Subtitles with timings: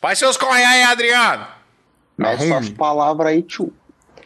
[0.00, 1.46] Faz seus corre aí, Adriano!
[2.18, 3.72] Meça suas palavras aí, tio.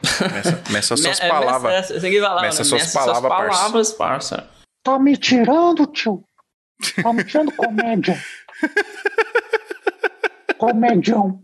[0.02, 1.72] Meça, meça suas palavras.
[1.72, 2.64] Meça, essa aqui vai lá, Meça né?
[2.64, 3.58] suas palavras, parça.
[3.58, 4.50] palavras, parça.
[4.82, 6.24] Tá me tirando, tio?
[7.02, 8.20] Tá me tirando comédia.
[10.58, 11.42] Comedião.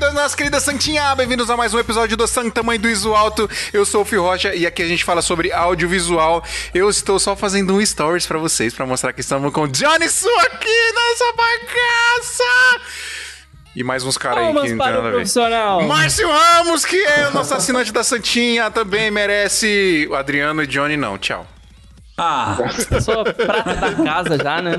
[0.00, 1.14] Da nossa querida Santinha!
[1.14, 3.48] Bem-vindos a mais um episódio do Santa Mãe do Iso Alto.
[3.70, 6.42] Eu sou o Fio Rocha e aqui a gente fala sobre audiovisual.
[6.72, 10.08] Eu estou só fazendo um stories pra vocês, pra mostrar que estamos com o Johnny
[10.08, 12.80] Su aqui nessa bagaça!
[13.76, 15.18] E mais uns caras aí que não tem para nada a ver.
[15.86, 20.08] Márcio Ramos, que é o nosso assinante da Santinha, também merece.
[20.10, 21.18] O Adriano e Johnny não.
[21.18, 21.46] Tchau.
[22.22, 22.58] Ah,
[22.90, 24.72] Eu sou prata da casa já, né?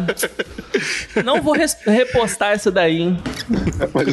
[1.26, 1.56] Não vou
[1.88, 3.20] repostar essa daí, hein?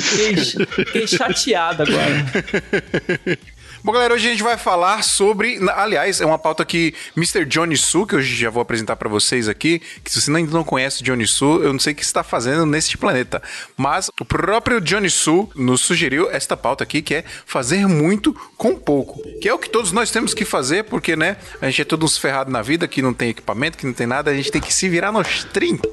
[0.00, 3.38] Fiquei, fiquei chateado agora.
[3.88, 5.58] Bom, galera, hoje a gente vai falar sobre.
[5.70, 7.46] Aliás, é uma pauta que Mr.
[7.46, 10.62] Johnny Su, que eu já vou apresentar pra vocês aqui, que se você ainda não
[10.62, 13.42] conhece Johnny Su, eu não sei o que está fazendo neste planeta.
[13.78, 18.76] Mas o próprio Johnny Su nos sugeriu esta pauta aqui, que é fazer muito com
[18.76, 19.22] pouco.
[19.40, 22.18] Que é o que todos nós temos que fazer, porque, né, a gente é todos
[22.18, 24.74] ferrados na vida, que não tem equipamento, que não tem nada, a gente tem que
[24.74, 25.88] se virar nos 30.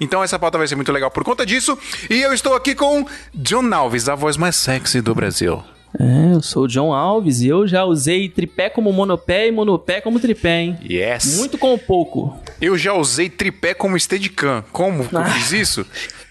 [0.00, 1.78] Então essa pauta vai ser muito legal por conta disso.
[2.10, 5.62] E eu estou aqui com John Alves, a voz mais sexy do Brasil.
[5.98, 10.00] É, eu sou o John Alves e eu já usei tripé como monopé e monopé
[10.00, 10.78] como tripé, hein?
[10.88, 11.38] Yes.
[11.38, 12.38] Muito com pouco.
[12.60, 14.64] Eu já usei tripé como Steadicam.
[14.72, 15.86] Como que eu fiz isso?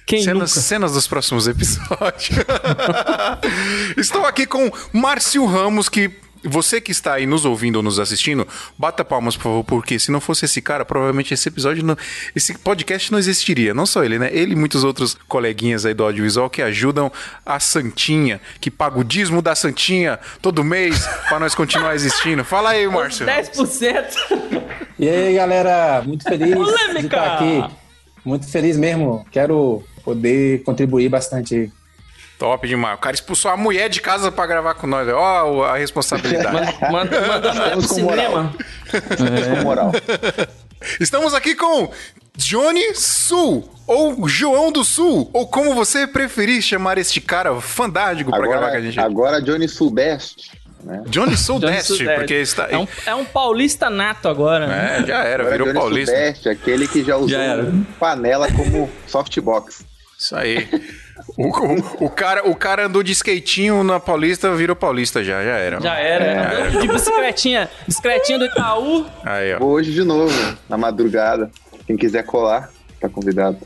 [0.05, 0.61] Quem cenas, nunca?
[0.61, 2.39] cenas dos próximos episódios.
[3.95, 6.09] Estou aqui com Márcio Ramos, que
[6.43, 10.11] você que está aí nos ouvindo ou nos assistindo, bata palmas, por favor, porque se
[10.11, 11.97] não fosse esse cara, provavelmente esse episódio, não,
[12.35, 13.73] esse podcast não existiria.
[13.73, 14.29] Não só ele, né?
[14.31, 17.11] Ele e muitos outros coleguinhas aí do audiovisual que ajudam
[17.45, 22.43] a Santinha, que paga o dízimo da Santinha todo mês para nós continuar existindo.
[22.43, 23.25] Fala aí, Márcio.
[23.25, 24.63] 10%.
[24.97, 26.99] e aí galera, muito feliz de Polêmica!
[26.99, 27.75] estar aqui.
[28.23, 29.25] Muito feliz mesmo.
[29.31, 31.78] Quero poder contribuir bastante aí.
[32.39, 32.95] Top demais.
[32.97, 35.05] O cara expulsou a mulher de casa pra gravar com nós.
[35.09, 36.73] Ó, a responsabilidade.
[36.89, 38.25] Manda, manda Estamos com moral.
[38.25, 38.55] cinema.
[39.57, 39.91] Com moral.
[41.01, 41.91] Estamos aqui com
[42.37, 48.39] Johnny Sul, ou João do Sul, ou como você preferir chamar este cara fandástico pra
[48.47, 48.97] gravar com a gente.
[48.97, 50.57] Agora, agora Johnny Sulbest.
[50.81, 51.03] Né?
[51.07, 52.05] Johnny Sudeste.
[52.15, 52.69] porque está.
[52.69, 54.65] É um, é um paulista nato agora.
[54.65, 54.99] né?
[55.01, 56.15] É, já era, Agora virou Johnny paulista.
[56.15, 57.65] Sulbest, aquele que já usou Já
[57.99, 59.83] panela como softbox.
[60.17, 60.69] Isso aí.
[61.37, 65.57] O, o- o cara, o cara andou de skatinho na Paulista, virou paulista já, já
[65.57, 65.79] era.
[65.81, 66.67] Já era.
[66.67, 67.69] Andou De bicicletinha.
[67.87, 69.05] Bicicletinha do Itaú.
[69.23, 69.59] Aí, ó.
[69.59, 70.33] Vou hoje de novo,
[70.67, 71.49] na madrugada.
[71.87, 72.69] Quem quiser colar,
[72.99, 73.57] tá convidado.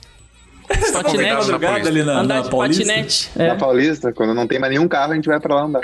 [0.67, 1.29] Convidado Patinete.
[1.29, 2.83] na Madrugada ali na, Andar na de Paulista.
[2.85, 3.31] patinete.
[3.35, 3.55] Na É.
[3.55, 5.81] Paulista, quando não tem mais nenhum carro, a gente vai pra lá andar.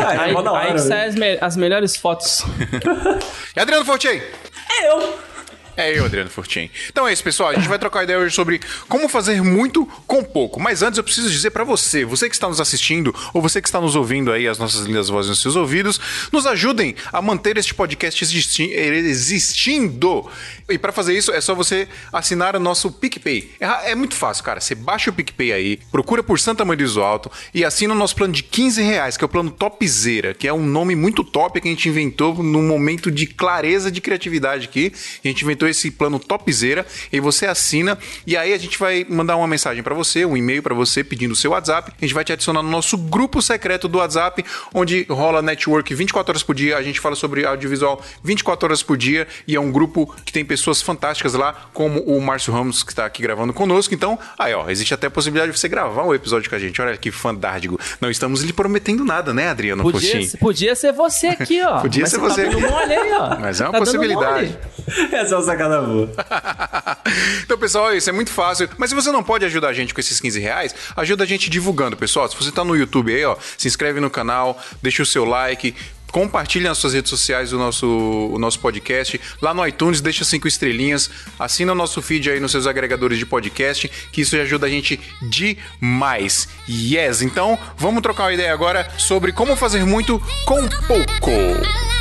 [0.00, 0.78] Ah, é Aí, hora, aí velho.
[0.80, 2.42] saem as, me- as melhores fotos.
[3.56, 4.20] E Adriano Fortin?
[4.70, 5.14] É eu.
[5.76, 6.70] É eu, Adriano Fortin.
[6.88, 7.50] Então é isso, pessoal.
[7.50, 10.58] A gente vai trocar ideia hoje sobre como fazer muito com pouco.
[10.58, 13.68] Mas antes eu preciso dizer pra você, você que está nos assistindo ou você que
[13.68, 16.00] está nos ouvindo aí, as nossas lindas vozes nos seus ouvidos,
[16.32, 20.28] nos ajudem a manter este podcast existi- existindo.
[20.68, 23.52] E pra fazer isso é só você assinar o nosso PicPay.
[23.60, 24.60] É, é muito fácil, cara.
[24.60, 27.96] Você baixa o PicPay aí, procura por Santa Mãe do Iso Alto e assina o
[27.96, 31.22] nosso plano de 15 reais, que é o plano Topzera, que é um nome muito
[31.22, 34.92] top que a gente inventou num momento de clareza de criatividade aqui.
[35.24, 39.36] A gente inventou esse plano Topzera e você assina e aí a gente vai mandar
[39.36, 41.92] uma mensagem pra você, um e-mail pra você pedindo o seu WhatsApp.
[42.00, 44.44] A gente vai te adicionar no nosso grupo secreto do WhatsApp,
[44.74, 46.76] onde rola network 24 horas por dia.
[46.76, 50.44] A gente fala sobre audiovisual 24 horas por dia e é um grupo que tem
[50.44, 53.94] pessoas fantásticas lá, como o Márcio Ramos, que está aqui gravando conosco.
[53.94, 56.80] Então, aí ó, existe até a possibilidade de você gravar um episódio com a gente.
[56.80, 57.78] Olha que fantástico.
[58.00, 60.36] Não estamos lhe prometendo nada, né, Adriano Podia, Coxim?
[60.38, 61.80] podia ser você aqui, ó.
[61.86, 62.48] Podia Mas ser você.
[62.48, 63.40] Tá aí, ó.
[63.40, 64.58] Mas é uma Tá possibilidade.
[65.12, 66.10] Essa é uma sacada boa.
[67.42, 68.68] então, pessoal, isso é muito fácil.
[68.78, 71.50] Mas se você não pode ajudar a gente com esses 15 reais, ajuda a gente
[71.50, 72.28] divulgando, pessoal.
[72.28, 75.74] Se você tá no YouTube aí, ó, se inscreve no canal, deixa o seu like.
[76.12, 79.20] Compartilhe nas suas redes sociais o nosso, o nosso podcast.
[79.42, 81.10] Lá no iTunes, deixa cinco estrelinhas.
[81.38, 85.00] Assina o nosso feed aí nos seus agregadores de podcast, que isso ajuda a gente
[85.28, 86.48] demais.
[86.68, 87.22] Yes!
[87.22, 91.95] Então, vamos trocar uma ideia agora sobre como fazer muito com pouco.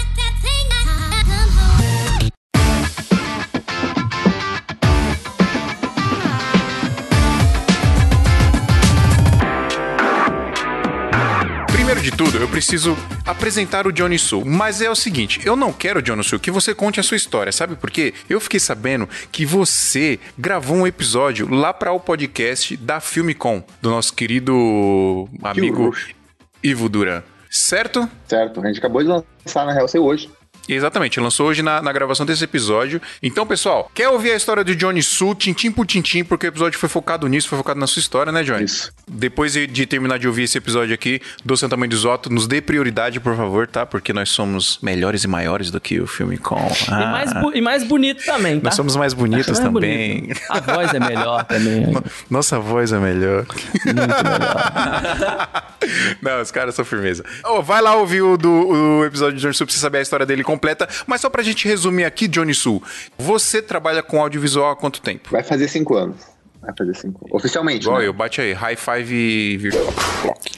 [12.15, 12.95] Tudo, eu preciso
[13.25, 14.45] apresentar o Johnny Sul.
[14.45, 17.51] Mas é o seguinte, eu não quero, Johnny Sul, que você conte a sua história,
[17.51, 18.13] sabe por quê?
[18.29, 23.89] Eu fiquei sabendo que você gravou um episódio lá para o podcast da Filmicom, do
[23.89, 25.94] nosso querido amigo.
[26.63, 27.21] Ivo Duran.
[27.50, 28.09] certo?
[28.27, 28.62] Certo.
[28.62, 30.29] A gente acabou de lançar, na real, sei hoje.
[30.67, 33.01] Exatamente, lançou hoje na, na, gravação desse episódio.
[33.21, 36.79] Então, pessoal, quer ouvir a história de Johnny Su, tintim por tintim, porque o episódio
[36.79, 38.65] foi focado nisso, foi focado na sua história, né, Johnny?
[38.65, 38.91] Isso.
[39.07, 42.62] Depois de, de terminar de ouvir esse episódio aqui do Santa de Zoto, nos dê
[42.62, 43.85] prioridade, por favor, tá?
[43.85, 46.56] Porque nós somos melhores e maiores do que o filme com.
[46.89, 47.01] Ah.
[47.01, 48.65] E, mais e mais bonito também, tá?
[48.65, 50.21] Nós somos mais bonitos mais também.
[50.21, 50.41] Bonito.
[50.50, 51.97] A voz é melhor também.
[52.29, 53.45] Nossa voz é melhor.
[53.85, 55.65] Muito melhor.
[56.21, 57.23] Não, os caras são firmeza.
[57.44, 60.01] Oh, vai lá ouvir o, do, o episódio de Johnny Su pra você saber a
[60.01, 62.81] história dele completa, mas só pra gente resumir aqui, Johnny Sul,
[63.17, 65.29] você trabalha com audiovisual há quanto tempo?
[65.31, 66.17] Vai fazer cinco anos.
[66.61, 67.27] Vai fazer cinco.
[67.31, 67.85] Oficialmente.
[67.85, 68.07] Igual né?
[68.07, 68.53] eu, bate aí.
[68.53, 69.93] High five virtual.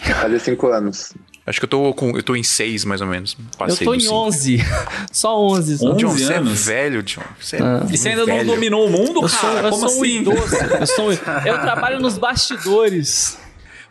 [0.06, 1.14] Vai fazer cinco anos.
[1.46, 3.38] Acho que eu tô, com, eu tô em seis, mais ou menos.
[3.58, 4.58] Passei eu tô em onze.
[5.12, 5.78] Só onze.
[5.78, 5.94] Só.
[5.94, 7.22] John, você é velho, John.
[7.40, 7.86] Você é ah.
[7.90, 8.46] E você ainda velho.
[8.46, 9.30] não dominou o mundo, eu cara?
[9.30, 10.02] Sou, eu Como sou assim?
[10.02, 10.56] Um idoso.
[10.56, 11.12] eu, sou,
[11.46, 13.38] eu trabalho nos bastidores.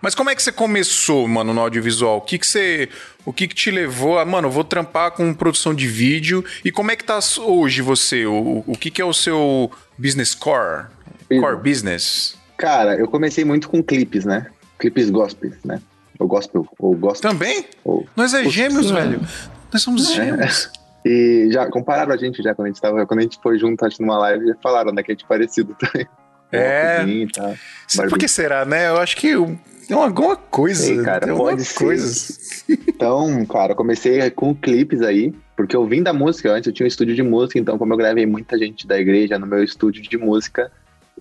[0.01, 2.19] Mas como é que você começou, mano, no audiovisual?
[2.19, 2.89] O que que você...
[3.25, 4.25] O que que te levou a...
[4.25, 6.45] Mano, vou trampar com produção de vídeo.
[6.65, 8.25] E como é que tá hoje você?
[8.27, 10.87] O, o que que é o seu business core?
[11.29, 12.37] Core business?
[12.57, 14.47] Cara, eu comecei muito com clipes, né?
[14.79, 15.81] Clipes gospel, né?
[16.19, 17.31] Ou gospel, ou gospel.
[17.33, 17.67] Também?
[17.85, 18.07] Ou...
[18.15, 19.21] Nós é gêmeos, velho.
[19.73, 20.71] Nós somos gêmeos.
[21.05, 21.09] É.
[21.09, 23.85] E já compararam a gente já quando a gente tava, quando a gente foi junto
[23.85, 26.07] acho, numa live, já falaram, né, que a gente é parecido também.
[26.53, 27.05] É.
[27.33, 27.55] Tá.
[28.09, 28.89] Por que será, né?
[28.89, 29.33] Eu acho que
[29.87, 30.83] tem alguma coisa.
[30.83, 31.99] Sei, cara, tem pode ser.
[32.89, 36.85] Então, cara, eu comecei com clipes aí, porque eu vim da música, antes eu tinha
[36.85, 40.03] um estúdio de música, então como eu gravei muita gente da igreja no meu estúdio
[40.03, 40.71] de música,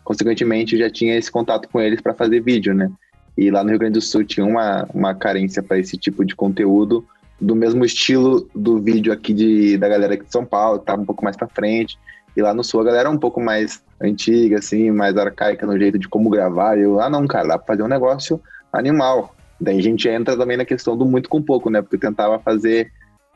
[0.03, 2.91] consequentemente já tinha esse contato com eles para fazer vídeo, né?
[3.37, 6.35] E lá no Rio Grande do Sul tinha uma, uma carência para esse tipo de
[6.35, 7.05] conteúdo,
[7.39, 11.01] do mesmo estilo do vídeo aqui de, da galera aqui de São Paulo, que tava
[11.01, 11.99] um pouco mais para frente.
[12.35, 15.77] E lá no Sul a galera é um pouco mais antiga, assim, mais arcaica no
[15.77, 16.77] jeito de como gravar.
[16.77, 18.41] E eu, ah, não, cara, dá pra fazer um negócio
[18.77, 19.35] animal.
[19.59, 21.81] Daí a gente entra também na questão do muito com pouco, né?
[21.81, 22.91] Porque eu tentava fazer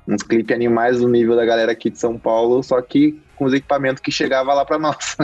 [0.08, 3.54] uns clipes animais no nível da galera aqui de São Paulo, só que com os
[3.54, 5.16] equipamentos que chegava lá para nós.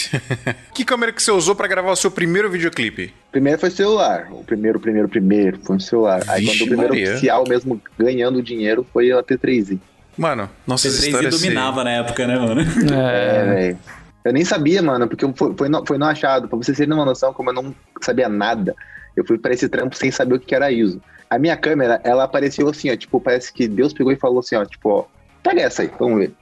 [0.72, 3.12] que câmera que você usou para gravar o seu primeiro videoclipe?
[3.30, 4.28] Primeiro foi celular.
[4.30, 6.22] O primeiro, primeiro, primeiro foi um celular.
[6.26, 7.10] Aí Vixe quando o primeiro Maria.
[7.10, 9.78] oficial mesmo ganhando dinheiro foi a T3i.
[10.16, 12.62] Mano, nossa P3 história dominava na época, né, mano?
[12.92, 13.78] É, velho.
[14.24, 16.48] Eu nem sabia, mano, porque foi, foi, no, foi no achado.
[16.48, 18.74] Pra vocês terem uma noção, como eu não sabia nada,
[19.16, 21.00] eu fui para esse trampo sem saber o que era ISO.
[21.28, 24.56] A minha câmera, ela apareceu assim, ó, tipo, parece que Deus pegou e falou assim,
[24.56, 25.04] ó, tipo, ó,
[25.42, 26.32] pega essa aí, vamos ver.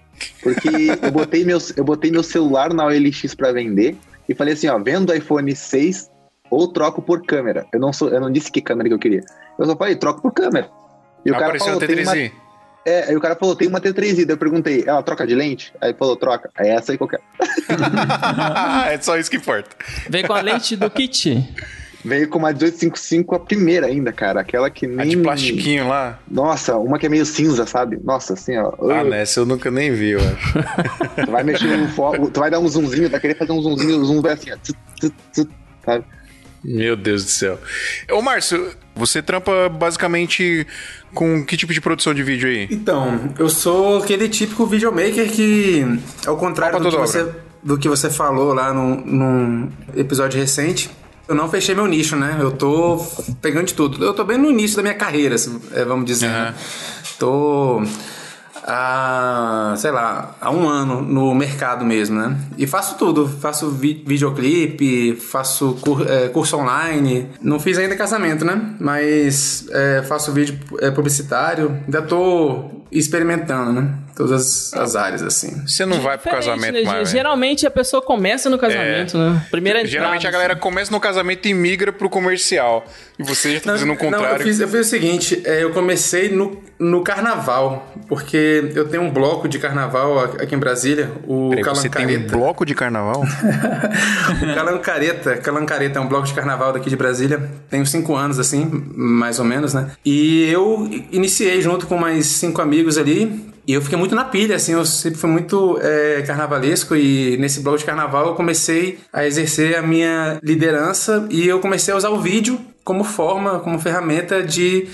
[0.43, 0.69] Porque
[1.03, 3.97] eu botei meu, eu botei meu celular na OLX para vender
[4.29, 6.11] e falei assim, ó, vendo iPhone 6
[6.51, 7.67] ou troco por câmera.
[7.73, 9.23] Eu não sou, eu não disse que câmera que eu queria.
[9.59, 10.71] Eu só falei, troco por câmera.
[11.25, 12.33] E o cara Apareceu falou, a tem uma, T3i.
[12.87, 14.25] é, aí o cara falou, tem uma T3i.
[14.25, 15.73] Daí eu perguntei, ela troca de lente?
[15.81, 16.51] Aí ele falou, troca.
[16.59, 17.21] É essa aí qualquer.
[18.91, 19.71] é só isso que importa.
[20.09, 21.45] Vem com a lente do kit.
[22.05, 24.41] Veio com uma 1855 a primeira ainda, cara.
[24.41, 25.09] Aquela que A nem.
[25.09, 26.19] de plastiquinho lá.
[26.31, 27.99] Nossa, uma que é meio cinza, sabe?
[28.05, 28.73] Nossa, assim, ó.
[28.91, 30.59] Ah, uh, nessa eu nunca nem vi, eu acho.
[31.25, 34.01] Tu vai mexer no foco, tu vai dar um zoomzinho, vai querer fazer um zoomzinho,
[34.01, 34.57] o zoom vai assim, ó.
[34.57, 35.51] tut, tut, tut,
[35.85, 36.05] sabe?
[36.63, 37.59] Meu Deus do céu.
[38.11, 40.67] Ô, Márcio, você trampa basicamente
[41.15, 42.69] com que tipo de produção de vídeo aí?
[42.71, 45.85] Então, eu sou aquele típico videomaker que,
[46.27, 50.91] ao contrário do que, você, do que você falou lá num, num episódio recente,
[51.29, 52.39] eu não fechei meu nicho, né?
[52.41, 53.05] Eu tô
[53.43, 54.03] pegando de tudo.
[54.03, 56.29] Eu tô bem no início da minha carreira, assim, é, vamos dizer.
[56.29, 56.55] Né?
[57.19, 57.83] Tô
[58.69, 62.37] há, sei lá, há um ano no mercado mesmo, né?
[62.57, 63.29] E faço tudo.
[63.29, 67.31] Faço vi videoclipe, faço cur é, curso online.
[67.43, 68.75] Não fiz ainda casamento, né?
[68.81, 71.79] Mas é, faço vídeo é, publicitário.
[71.85, 73.95] Ainda tô experimentando, né?
[74.19, 75.63] Todas as áreas, assim.
[75.65, 76.83] Você não vai pro casamento né?
[76.83, 77.07] mais, velho.
[77.07, 79.47] Geralmente a pessoa começa no casamento, né?
[79.49, 82.85] Primeira entrada, Geralmente a galera começa no casamento e migra pro comercial.
[83.17, 84.41] E você já tá fazendo o Não, contrário.
[84.41, 89.05] eu fiz, eu fiz o seguinte, é, eu comecei no, no carnaval, porque eu tenho
[89.05, 92.37] um bloco de carnaval aqui em Brasília, o Peraí, você tem um Calancareta.
[92.37, 93.23] bloco de carnaval?
[94.43, 97.49] O Calancareta, Calancareta é um bloco de carnaval daqui de Brasília.
[97.71, 99.91] Tenho cinco anos, assim, mais ou menos, né?
[100.05, 103.48] E eu iniciei junto com mais cinco amigos ali.
[103.69, 107.61] E eu fiquei muito na pilha, assim, eu sempre fui muito é, carnavalesco e nesse
[107.61, 112.09] bloco de carnaval eu comecei a exercer a minha liderança e eu comecei a usar
[112.09, 114.89] o vídeo como forma, como ferramenta de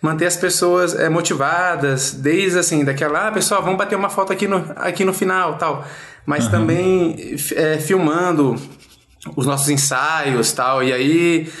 [0.00, 4.48] manter as pessoas é, motivadas, desde assim, daquela, ah, pessoal, vamos bater uma foto aqui
[4.48, 5.86] no, aqui no final, tal.
[6.24, 8.56] Mas também é, filmando
[9.36, 10.82] os nossos ensaios, tal.
[10.82, 11.52] E aí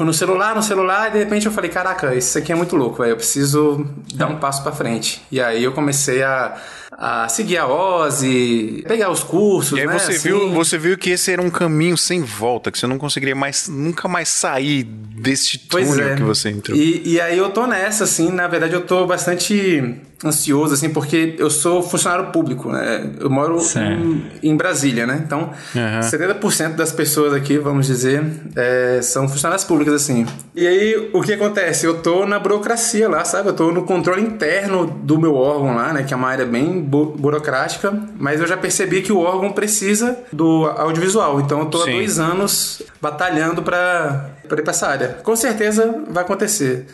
[0.00, 2.74] fui no celular, no celular, e de repente eu falei, caraca, isso aqui é muito
[2.74, 3.12] louco, velho.
[3.12, 5.20] Eu preciso dar um passo pra frente.
[5.30, 6.56] E aí eu comecei a,
[6.90, 9.98] a seguir a Ozzy, pegar os cursos, E aí né?
[9.98, 10.28] você, assim.
[10.28, 13.68] viu, você viu que esse era um caminho sem volta, que você não conseguiria mais,
[13.68, 16.16] nunca mais sair desse túnel é.
[16.16, 16.74] que você entrou.
[16.78, 21.34] E, e aí eu tô nessa, assim, na verdade eu tô bastante ansioso, assim, porque
[21.38, 23.10] eu sou funcionário público, né?
[23.18, 25.22] Eu moro em, em Brasília, né?
[25.24, 28.22] Então, 70% das pessoas aqui, vamos dizer,
[28.56, 30.26] é, são funcionárias públicas, assim.
[30.54, 31.86] E aí, o que acontece?
[31.86, 33.48] Eu tô na burocracia lá, sabe?
[33.48, 36.02] Eu tô no controle interno do meu órgão lá, né?
[36.02, 40.18] Que é uma área bem bu- burocrática, mas eu já percebi que o órgão precisa
[40.32, 41.40] do audiovisual.
[41.40, 41.90] Então, eu tô Sim.
[41.90, 45.08] há dois anos batalhando pra ir pra essa área.
[45.22, 46.86] Com certeza vai acontecer.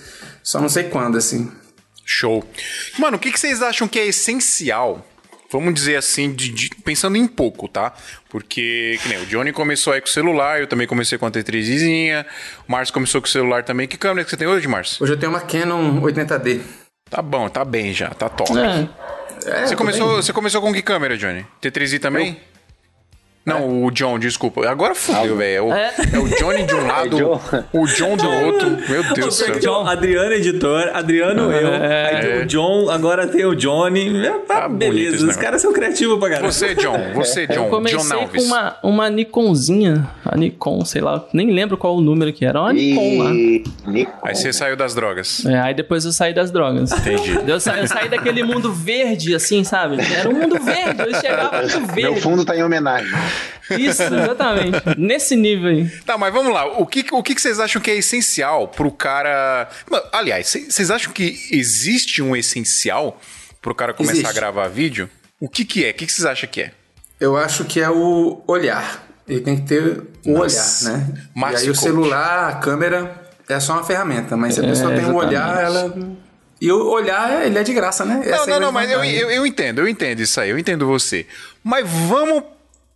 [0.43, 1.51] Só não sei quando, assim.
[2.07, 2.43] Show.
[2.99, 5.05] Mano, o que, que vocês acham que é essencial?
[5.51, 7.93] Vamos dizer assim, de- de- pensando em pouco, tá?
[8.29, 11.31] Porque, que nem o Johnny começou aí com o celular, eu também comecei com a
[11.31, 12.25] T3zinha,
[12.69, 13.87] o Márcio começou com o celular também.
[13.87, 15.03] Que câmera que você tem hoje, Márcio?
[15.03, 16.61] Hoje eu tenho uma Canon 80D.
[17.09, 18.51] Tá bom, tá bem já, tá top.
[18.59, 18.89] É.
[19.49, 20.17] É, Você, começou, bem.
[20.17, 21.47] você começou com que câmera, Johnny?
[21.63, 22.41] T3i também?
[23.47, 24.69] Não, o John, desculpa.
[24.69, 25.57] Agora fudeu, velho.
[25.57, 25.95] É, o- É?
[26.15, 27.41] é o Johnny de um lado, John.
[27.73, 28.71] o John do outro.
[28.89, 29.59] Meu Deus do céu.
[29.61, 34.27] John, Adriano editor, Adriano eu, aí tem o John, agora tem o Johnny.
[34.27, 36.51] É, tá, Tá bonito beleza, os caras são criativos pra caramba.
[36.51, 38.43] Você, John, você, John, Eu John comecei Alves.
[38.43, 42.61] com uma, uma Nikonzinha, a Nikon, sei lá, nem lembro qual o número que era,
[42.61, 43.31] uma Nikon lá.
[43.87, 44.13] Nikon.
[44.25, 45.45] Aí você saiu das drogas.
[45.47, 46.91] É, aí depois eu saí das drogas.
[46.91, 47.37] Entendi.
[47.47, 49.99] Eu, sa eu saí daquele mundo verde, assim, sabe?
[50.01, 52.21] Era um mundo verde, eu chegava muito Meu verde.
[52.21, 53.07] fundo tá em homenagem.
[53.71, 54.79] Isso, exatamente.
[54.99, 55.89] Nesse nível aí.
[56.05, 56.67] Tá, mas vamos lá.
[56.79, 59.69] O que, o que vocês acham que é essencial pro cara.
[60.13, 63.21] Aliás, cê- vocês acham que existe um essencial
[63.61, 64.31] pro cara começar Existe.
[64.31, 65.09] a gravar vídeo?
[65.41, 65.91] O que que é?
[65.91, 66.73] O que vocês acham que é?
[67.21, 69.05] Eu acho que é o olhar.
[69.29, 70.91] Ele tem que ter o Nossa.
[70.91, 71.15] olhar, né?
[71.35, 74.95] Márcio e aí o celular, a câmera é só uma ferramenta, mas se a pessoa
[74.95, 75.95] tem um olhar, ela.
[76.61, 78.15] E o olhar, ele é de graça, né?
[78.15, 80.59] Não, Essa é não, não, mas eu, eu, eu entendo, eu entendo isso aí, eu
[80.59, 81.27] entendo você.
[81.63, 82.45] Mas vamos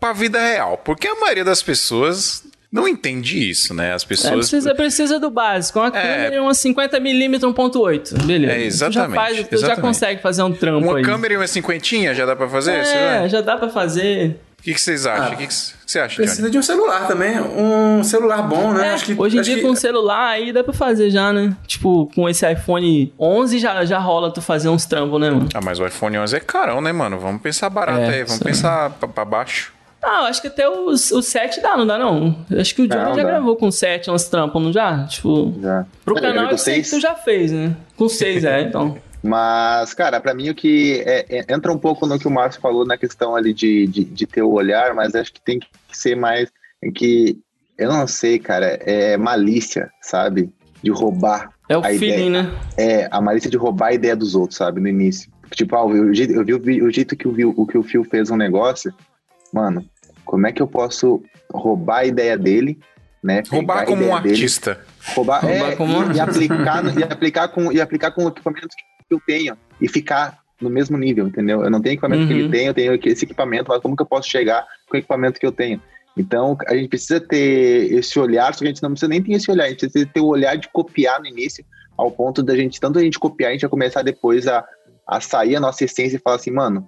[0.01, 2.43] pra vida real, porque a maioria das pessoas
[2.73, 3.93] não entende isso, né?
[3.93, 4.33] As É, pessoas.
[4.49, 5.79] precisa, precisa do básico.
[5.81, 8.23] Uma câmera e uma 50mm 1.8.
[8.25, 8.53] Beleza.
[8.53, 9.81] É, exatamente, Tu já, faz, tu já exatamente.
[9.83, 11.05] consegue fazer um trampo Uma aí.
[11.05, 12.73] câmera e uma cinquentinha já dá pra fazer?
[12.77, 14.41] É, já dá pra fazer.
[14.59, 15.25] O que, que vocês acham?
[15.25, 16.27] Ah, o que, que você acha, Johnny?
[16.29, 18.89] Precisa de um celular também, um celular bom, né?
[18.89, 21.09] É, acho que, hoje em acho dia que- com o celular aí dá pra fazer
[21.11, 21.57] já, né?
[21.67, 25.49] Tipo, com esse iPhone 11 já, já rola tu fazer uns trampos, né, mano?
[25.55, 27.19] Ah, mas o iPhone 11 é carão, né, mano?
[27.19, 29.73] Vamos pensar barato É, aí, vamos pensar pra, pra baixo.
[30.03, 32.35] Ah, eu acho que até o, o 7 dá, não dá não?
[32.51, 33.23] Eu acho que o Não, já dá.
[33.23, 35.05] gravou com o 7 uns trampos, não já?
[35.07, 35.87] Tipo, Já.
[36.05, 37.77] pro Eu canal eu sei que tu já fez, né?
[37.97, 38.97] Com 6, é, então.
[39.23, 42.59] Mas, cara, pra mim o que é- é- entra um pouco no que o Márcio
[42.61, 45.67] falou na questão ali de, de, de ter o olhar, mas acho que tem que
[45.93, 46.51] ser mais
[46.95, 47.39] que
[47.77, 50.49] eu não sei, cara, é malícia, sabe?
[50.83, 51.51] De roubar.
[51.69, 52.31] É o feeling, ideia.
[52.45, 52.53] né?
[52.79, 54.81] É, a malícia de roubar a ideia dos outros, sabe?
[54.81, 55.31] No início.
[55.51, 58.31] Tipo, ah, eu, vi- eu vi o jeito que o, o que o Phil fez
[58.31, 58.91] um negócio,
[59.53, 59.85] mano,
[60.25, 62.79] como é que eu posso roubar a ideia dele,
[63.23, 63.43] né?
[63.51, 64.81] Roubar como um dele, artista.
[65.15, 68.29] roubar, Roubar é, como e, um- e aplicar, e aplicar com e aplicar com o
[68.29, 68.69] equipamento
[69.09, 71.65] que eu tenho e ficar no mesmo nível, entendeu?
[71.65, 72.41] Eu não tenho equipamento que Uhum.
[72.41, 75.41] ele tem, eu tenho esse equipamento, mas como que eu posso chegar com o equipamento
[75.41, 75.81] que eu tenho?
[76.17, 79.33] Então, a gente precisa ter esse olhar, só que a gente não precisa nem ter
[79.33, 81.65] esse olhar, a gente precisa ter o olhar de copiar no início,
[81.97, 84.65] ao ponto da gente, tanto a gente copiar, a gente vai começar depois a,
[85.07, 86.87] a sair a nossa essência e falar assim, mano,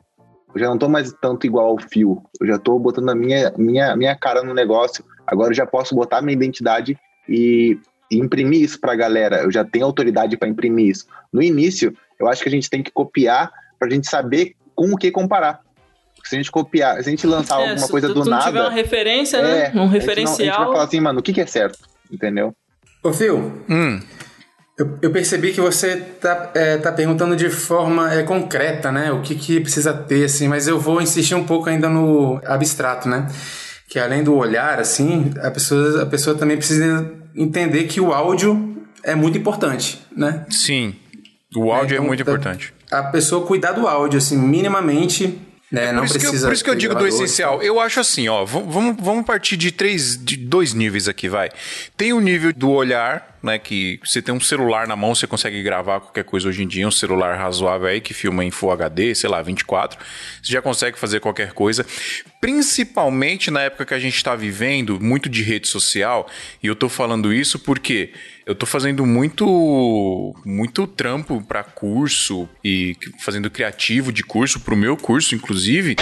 [0.55, 3.53] eu já não tô mais tanto igual ao fio, eu já tô botando a minha,
[3.57, 6.97] minha, minha cara no negócio, agora eu já posso botar minha identidade
[7.29, 7.79] e,
[8.11, 11.07] e imprimir isso pra galera, eu já tenho autoridade para imprimir isso.
[11.33, 14.97] No início, eu acho que a gente tem que copiar pra gente saber com o
[14.97, 15.61] que comparar.
[16.15, 18.23] Porque se a gente copiar, se a gente lançar É, alguma se coisa tu, do
[18.23, 19.49] tu não nada, tiver uma referência, é, né?
[19.49, 20.73] Um a gente não- a gente vai referencial.
[20.73, 21.79] falar assim, mano, o que, que é certo?
[22.11, 22.55] Entendeu?
[23.03, 24.01] Ô, Phil, Hum,
[24.83, 29.13] eu, eu percebi que você tá, é, tá perguntando de forma é, concreta, né?
[29.13, 33.09] O que, que precisa ter, assim, mas eu vou insistir um pouco ainda no abstrato,
[33.09, 33.29] né?
[33.89, 38.77] Que além do olhar, assim, a pessoa, a pessoa também precisa entender que o áudio
[39.05, 40.45] é muito importante, né?
[40.51, 40.95] sim.
[41.55, 42.73] O áudio é, então, muito tá- importante.
[42.91, 45.39] A pessoa cuidar do áudio, assim, minimamente,
[45.73, 45.91] né?
[45.91, 47.63] Não por, isso que, eu- por isso que eu digo do essencial.
[47.63, 51.51] Eu acho assim, ó, vamos, vamos partir de três, de dois níveis aqui, vai.
[51.97, 55.63] Tem o nível do olhar, né, que você tem um celular na mão, você consegue
[55.63, 59.15] gravar qualquer coisa hoje em dia, um celular razoável aí que filma em Full HD,
[59.15, 59.99] sei lá, 24,
[60.43, 61.85] você já consegue fazer qualquer coisa.
[62.41, 66.29] Principalmente na época que a gente está vivendo, muito de rede social,
[66.63, 68.11] e eu tô falando isso porque
[68.45, 74.97] eu tô fazendo muito muito trampo para curso e fazendo criativo de curso pro meu
[74.97, 75.97] curso, inclusive.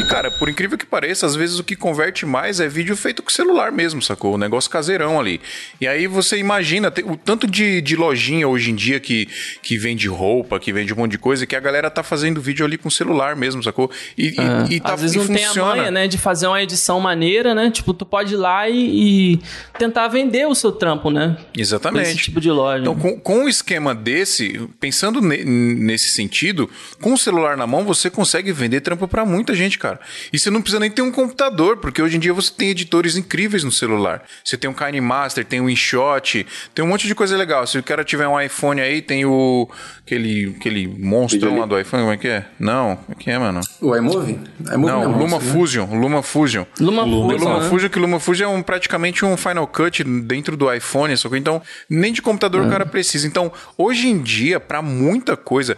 [0.00, 3.22] E cara, por incrível que pareça, às vezes o que converte mais é vídeo feito
[3.22, 4.34] com celular mesmo, sacou?
[4.34, 5.40] O negócio caseirão ali.
[5.80, 9.28] E aí você imagina o tanto de, de lojinha hoje em dia que,
[9.62, 12.64] que vende roupa, que vende um monte de coisa, que a galera tá fazendo vídeo
[12.64, 13.90] ali com celular mesmo, sacou?
[14.16, 14.72] E, é.
[14.72, 15.52] e, e tá, Às vezes não funciona.
[15.52, 17.70] tem a manha, né, de fazer uma edição maneira, né?
[17.70, 19.40] Tipo, tu pode ir lá e, e
[19.78, 21.36] tentar vender o seu trampo, né?
[21.56, 21.79] Exatamente.
[22.02, 22.82] Esse tipo de loja.
[22.82, 26.68] Então, com, com um esquema desse, pensando ne, nesse sentido,
[27.00, 30.00] com o celular na mão, você consegue vender trampo para muita gente, cara.
[30.32, 33.16] E você não precisa nem ter um computador, porque hoje em dia você tem editores
[33.16, 34.22] incríveis no celular.
[34.44, 37.66] Você tem um KineMaster, tem o InShot, tem um monte de coisa legal.
[37.66, 39.68] Se o cara tiver um iPhone aí, tem o
[40.10, 42.44] aquele, aquele monstro lá do iPhone, como é que é?
[42.58, 43.60] Não, o que é, mano?
[43.80, 44.38] O iMovie?
[44.72, 45.44] iMovie não, não, Luma né?
[45.44, 46.64] Fusion, Luma Fusion.
[46.80, 47.68] Luma, Luma, Fusion, Luma né?
[47.68, 51.36] Fusion, que Luma Fusion é um, praticamente um Final Cut dentro do iPhone, só que
[51.36, 52.66] então nem de computador é.
[52.66, 53.26] o cara precisa.
[53.26, 55.76] Então, hoje em dia, para muita coisa,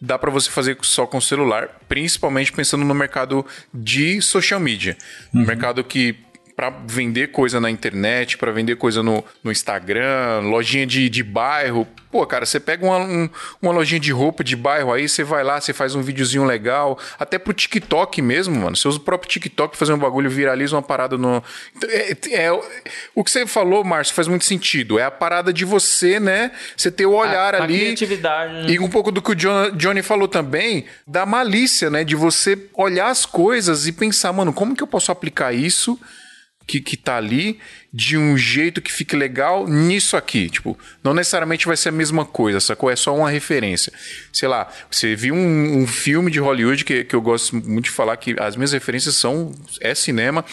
[0.00, 4.96] dá para você fazer só com celular, principalmente pensando no mercado de social media.
[5.32, 5.42] Uhum.
[5.42, 6.16] Um mercado que
[6.54, 11.86] para vender coisa na internet, para vender coisa no, no Instagram, lojinha de, de bairro.
[12.10, 13.28] Pô, cara, você pega uma, um,
[13.60, 16.98] uma lojinha de roupa de bairro aí, você vai lá, você faz um videozinho legal,
[17.18, 18.76] até pro TikTok mesmo, mano.
[18.76, 21.42] Você usa o próprio TikTok fazer um bagulho, viraliza uma parada no.
[21.84, 22.52] É, é, é,
[23.14, 24.98] o que você falou, Márcio, faz muito sentido.
[24.98, 26.52] É a parada de você, né?
[26.76, 27.78] Você ter o olhar a, a ali.
[27.78, 28.72] Criatividade, né?
[28.72, 32.04] E um pouco do que o John, Johnny falou também, da malícia, né?
[32.04, 35.98] De você olhar as coisas e pensar, mano, como que eu posso aplicar isso?
[36.66, 37.58] Que, que tá ali
[37.92, 40.48] de um jeito que fique legal nisso aqui.
[40.48, 42.90] Tipo, não necessariamente vai ser a mesma coisa, sacou?
[42.90, 43.92] É só uma referência.
[44.32, 47.90] Sei lá, você viu um, um filme de Hollywood que, que eu gosto muito de
[47.90, 50.44] falar que as minhas referências são é cinema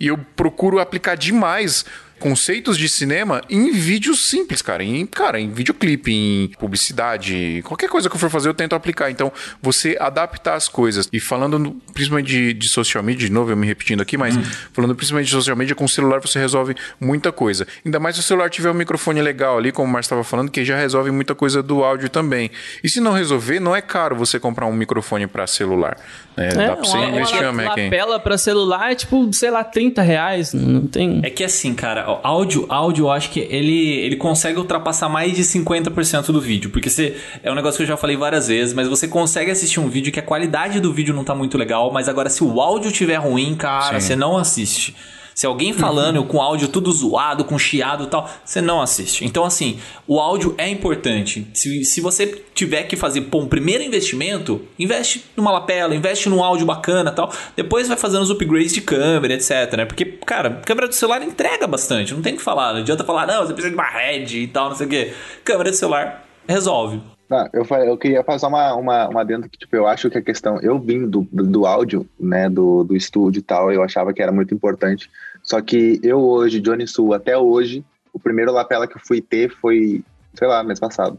[0.00, 1.84] e eu procuro aplicar demais
[2.18, 4.82] conceitos de cinema em vídeos simples, cara.
[4.82, 9.10] Em, cara, em videoclipe, em publicidade, qualquer coisa que eu for fazer, eu tento aplicar.
[9.10, 11.08] Então, você adaptar as coisas.
[11.12, 14.42] E falando principalmente de, de social media, de novo, eu me repetindo aqui, mas hum.
[14.72, 17.66] falando principalmente de social media, com o celular você resolve muita coisa.
[17.84, 20.50] Ainda mais se o celular tiver um microfone legal ali, como o Marcio estava falando,
[20.50, 22.50] que já resolve muita coisa do áudio também.
[22.82, 25.96] E se não resolver, não é caro você comprar um microfone para celular.
[26.36, 27.78] É, é, dá pra você uma, investir uma, uma Mac.
[27.78, 30.52] lapela pra celular é tipo, sei lá, 30 reais.
[30.52, 31.20] Não tem.
[31.22, 35.42] É que assim, cara, áudio, áudio, eu acho que ele, ele consegue ultrapassar mais de
[35.42, 36.70] 50% do vídeo.
[36.70, 37.16] Porque você.
[37.42, 40.12] É um negócio que eu já falei várias vezes, mas você consegue assistir um vídeo
[40.12, 43.16] que a qualidade do vídeo não tá muito legal, mas agora se o áudio tiver
[43.16, 44.08] ruim, cara, Sim.
[44.08, 44.94] você não assiste.
[45.36, 49.22] Se alguém falando com áudio tudo zoado, com chiado e tal, você não assiste.
[49.22, 51.46] Então, assim, o áudio é importante.
[51.52, 56.42] Se, se você tiver que fazer pô, um primeiro investimento, investe numa lapela, investe num
[56.42, 57.30] áudio bacana tal.
[57.54, 59.76] Depois vai fazendo os upgrades de câmera, etc.
[59.76, 59.84] Né?
[59.84, 62.14] Porque, cara, câmera do celular entrega bastante.
[62.14, 62.72] Não tem o que falar.
[62.72, 65.12] Não adianta falar, não, você precisa de uma head e tal, não sei o quê.
[65.44, 66.98] Câmera do celular resolve.
[67.28, 70.22] Não, eu, eu queria fazer uma, uma, uma dentro que, tipo, eu acho que a
[70.22, 74.12] questão, eu vim do, do, do áudio, né, do, do estúdio e tal, eu achava
[74.12, 75.10] que era muito importante,
[75.42, 79.50] só que eu hoje, Johnny Sul, até hoje, o primeiro lapela que eu fui ter
[79.50, 80.02] foi,
[80.34, 81.18] sei lá, mês passado.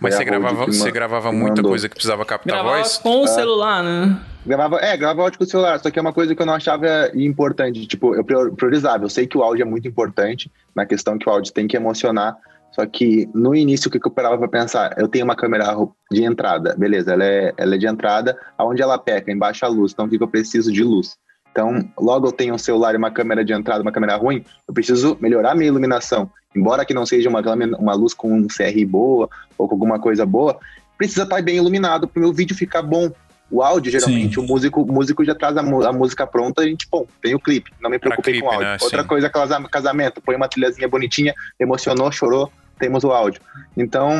[0.00, 1.70] Mas você gravava, você gravava muita mandou.
[1.70, 2.98] coisa que precisava captar gravava voz?
[2.98, 4.20] com o ah, celular, né?
[4.44, 6.54] Gravava, é, gravava áudio com o celular, só que é uma coisa que eu não
[6.54, 7.86] achava importante.
[7.86, 9.04] Tipo, eu priorizava.
[9.04, 11.76] Eu sei que o áudio é muito importante, na questão que o áudio tem que
[11.76, 12.36] emocionar,
[12.76, 14.94] só que no início, o que eu parava para pensar?
[14.98, 15.74] Eu tenho uma câmera
[16.12, 19.32] de entrada, beleza, ela é, ela é de entrada, aonde ela peca?
[19.32, 21.16] Embaixo a luz, então o que eu preciso de luz?
[21.50, 24.74] Então, logo eu tenho um celular e uma câmera de entrada, uma câmera ruim, eu
[24.74, 26.30] preciso melhorar minha iluminação.
[26.54, 27.40] Embora que não seja uma,
[27.78, 30.58] uma luz com um CRI boa ou com alguma coisa boa,
[30.98, 33.10] precisa estar bem iluminado para o meu vídeo ficar bom.
[33.50, 34.40] O áudio, geralmente, Sim.
[34.40, 37.40] o músico, o músico já traz a, a, música pronta a gente, bom, tem o
[37.40, 38.66] clipe, não me preocupei com o áudio.
[38.66, 38.76] Né?
[38.82, 39.08] Outra Sim.
[39.08, 39.30] coisa,
[39.70, 43.40] casamento, põe uma trilhazinha bonitinha, emocionou, chorou, temos o áudio.
[43.76, 44.12] Então,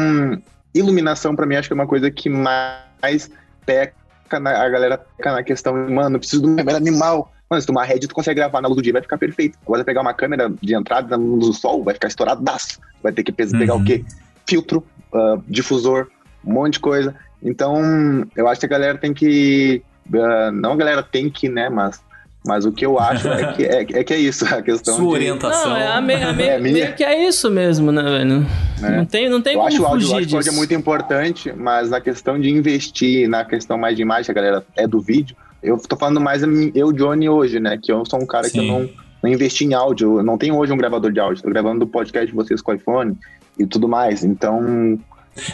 [0.75, 3.31] iluminação para mim acho que é uma coisa que mais
[3.65, 3.95] peca
[4.41, 7.33] na, a galera peca na questão, mano, preciso de uma câmera animal.
[7.49, 9.57] Mano, se tu uma red, tu consegue gravar na luz do dia, vai ficar perfeito.
[9.65, 12.81] Agora pegar uma câmera de entrada na luz do sol, vai ficar estouradaço.
[13.03, 13.83] Vai ter que pegar uhum.
[13.83, 14.05] o quê?
[14.49, 16.09] Filtro, uh, difusor,
[16.45, 17.15] um monte de coisa.
[17.41, 19.81] Então, eu acho que a galera tem que.
[20.09, 21.69] Uh, não a galera tem que, né?
[21.69, 22.01] Mas
[22.47, 25.05] mas o que eu acho é, que é, é, que é isso, a questão Sua
[25.05, 25.15] de...
[25.15, 25.71] orientação.
[25.71, 28.47] Não, é, a me, a me, é meio que é isso mesmo, né, velho?
[28.83, 28.97] É.
[28.97, 30.49] Não tem, não tem eu como acho fugir o áudio, disso.
[30.49, 34.67] é muito importante, mas na questão de investir, na questão mais de imagem, a galera
[34.77, 36.43] é do vídeo, eu tô falando mais
[36.75, 37.79] eu, Johnny, hoje, né?
[37.83, 38.53] Que eu sou um cara Sim.
[38.53, 38.89] que eu não,
[39.23, 42.27] não investi em áudio, eu não tenho hoje um gravador de áudio, tô gravando podcast
[42.27, 43.17] de vocês com o iPhone
[43.59, 44.99] e tudo mais, então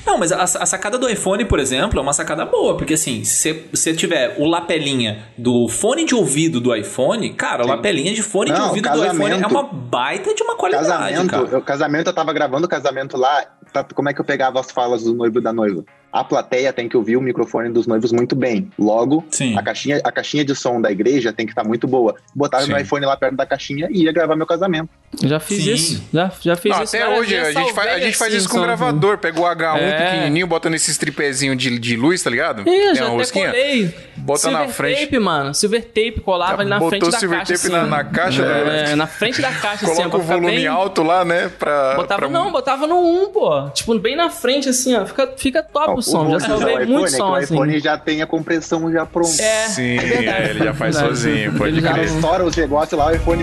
[0.06, 3.24] Não, mas a, a, sacada do iPhone, por exemplo, é uma sacada boa, porque assim,
[3.24, 7.70] se você tiver o lapelinha do fone de ouvido do iPhone, cara, Sim.
[7.70, 10.86] o lapelinha de fone Não, de ouvido do iPhone é uma baita de uma qualidade,
[10.86, 11.48] casamento, cara.
[11.50, 14.70] Eu, casamento, eu tava gravando o casamento lá, tá, como é que eu pegava as
[14.70, 15.84] falas do noivo e da noiva?
[16.12, 18.70] A plateia tem que ouvir o microfone dos noivos muito bem.
[18.78, 19.24] Logo,
[19.56, 22.14] a caixinha, a caixinha de som da igreja tem que estar tá muito boa.
[22.34, 24.90] Botava meu iPhone lá perto da caixinha e ia gravar meu casamento.
[25.22, 25.72] Já fiz Sim.
[25.72, 26.02] isso.
[26.12, 26.96] Já, já fiz Não, isso.
[26.96, 29.18] Até hoje, a gente, faz, a gente faz isso com o gravador.
[29.18, 30.04] Pega o H1 é.
[30.04, 32.68] pequenininho, bota nesses tripézinhos de, de luz, tá ligado?
[32.68, 33.94] Ih, já até colei.
[34.16, 35.00] Bota Silver na frente.
[35.00, 35.54] tape, mano.
[35.54, 37.54] Silver tape, colava ali na frente da silver caixa.
[37.54, 38.94] Tape assim, na, na caixa, é, né?
[38.96, 40.66] na frente da caixa, assim, Coloca o volume bem...
[40.66, 41.50] alto lá, né?
[41.58, 42.28] Pra, botava, pra...
[42.28, 43.70] Não, botava no 1, pô.
[43.70, 45.06] Tipo, bem na frente, assim, ó.
[45.06, 46.30] Fica, fica top o som.
[46.30, 47.54] Já salvei iPhone, muito som, é assim.
[47.54, 49.42] O iPhone já tem a compressão já pronta.
[49.42, 52.08] É, Sim, é ele já faz sozinho, pode ele crer.
[52.08, 53.42] Já estoura os negócios lá, o iPhone...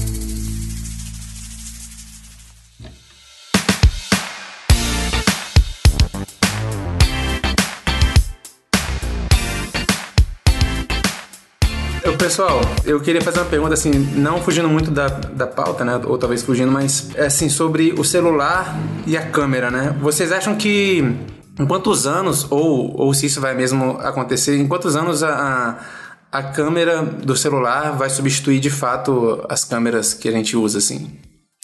[12.17, 15.99] pessoal, eu queria fazer uma pergunta assim, não fugindo muito da, da pauta, né?
[16.05, 19.95] Ou talvez fugindo, mas é assim, sobre o celular e a câmera, né?
[19.99, 21.03] Vocês acham que
[21.59, 25.79] em quantos anos, ou, ou se isso vai mesmo acontecer, em quantos anos a,
[26.31, 31.19] a câmera do celular vai substituir de fato as câmeras que a gente usa, assim?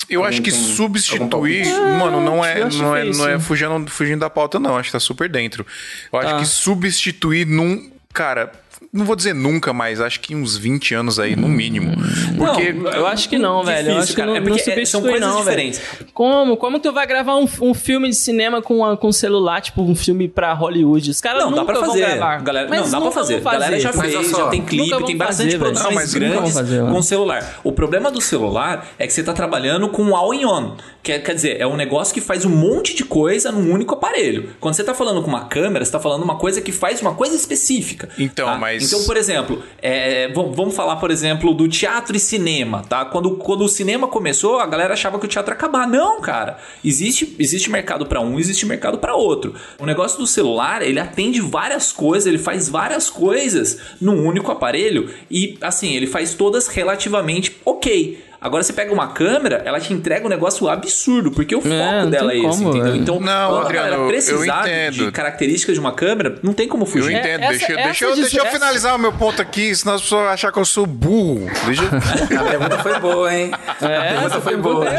[0.10, 1.66] Eu acho que substituir,
[2.00, 4.78] mano, não é, não é, não é fugindo, fugindo da pauta, não.
[4.78, 5.66] Acho que tá super dentro.
[6.14, 6.40] Eu acho ah.
[6.40, 7.92] que substituir num.
[8.14, 8.52] Cara,
[8.92, 11.92] não vou dizer nunca, mas acho que uns 20 anos aí, no mínimo.
[12.38, 12.74] Porque.
[12.74, 13.92] Não, eu acho que não, velho.
[13.92, 15.80] eu acho que não, é não substitui, são coisas não, diferentes.
[15.80, 16.12] Velho.
[16.14, 16.58] Como?
[16.58, 19.96] Como tu vai gravar um, um filme de cinema com, a, com celular, tipo um
[19.96, 21.12] filme pra Hollywood?
[21.12, 22.00] Os caras não nunca dá pra fazer.
[22.00, 22.44] vão gravar.
[22.44, 23.42] Galera, mas não, dá pra fazer.
[23.42, 23.60] fazer.
[23.60, 27.60] Galera já fez, já tem clipe, tem bastante fazer, produções não, grandes fazer, com celular.
[27.64, 30.76] O problema do celular é que você tá trabalhando com all-in-on.
[31.04, 34.50] Quer, quer dizer, é um negócio que faz um monte de coisa num único aparelho.
[34.60, 37.14] Quando você tá falando com uma câmera, você tá falando uma coisa que faz uma
[37.14, 38.10] coisa específica.
[38.18, 38.58] Então, tá?
[38.58, 38.77] mas.
[38.86, 43.06] Então, por exemplo, é, vamos falar, por exemplo, do teatro e cinema, tá?
[43.06, 45.88] Quando, quando o cinema começou, a galera achava que o teatro ia acabar.
[45.88, 46.58] Não, cara.
[46.84, 49.56] Existe, existe mercado para um, existe mercado para outro.
[49.80, 55.10] O negócio do celular, ele atende várias coisas, ele faz várias coisas num único aparelho
[55.30, 58.27] e, assim, ele faz todas relativamente ok.
[58.40, 61.72] Agora você pega uma câmera, ela te entrega um negócio absurdo, porque o é, foco
[61.74, 62.94] é, dela é esse, como, entendeu?
[62.94, 62.98] É.
[62.98, 67.14] Então, não, Adriano, precisar de características de uma câmera, não tem como fugir.
[67.14, 67.42] Eu entendo.
[67.42, 70.02] É, essa, deixa, essa deixa, eu, deixa eu finalizar o meu ponto aqui, senão as
[70.04, 71.50] pessoas vão achar que eu sou burro.
[71.66, 71.82] Deixa...
[72.40, 73.52] a pergunta foi boa, hein?
[73.82, 74.86] É, a pergunta foi boa.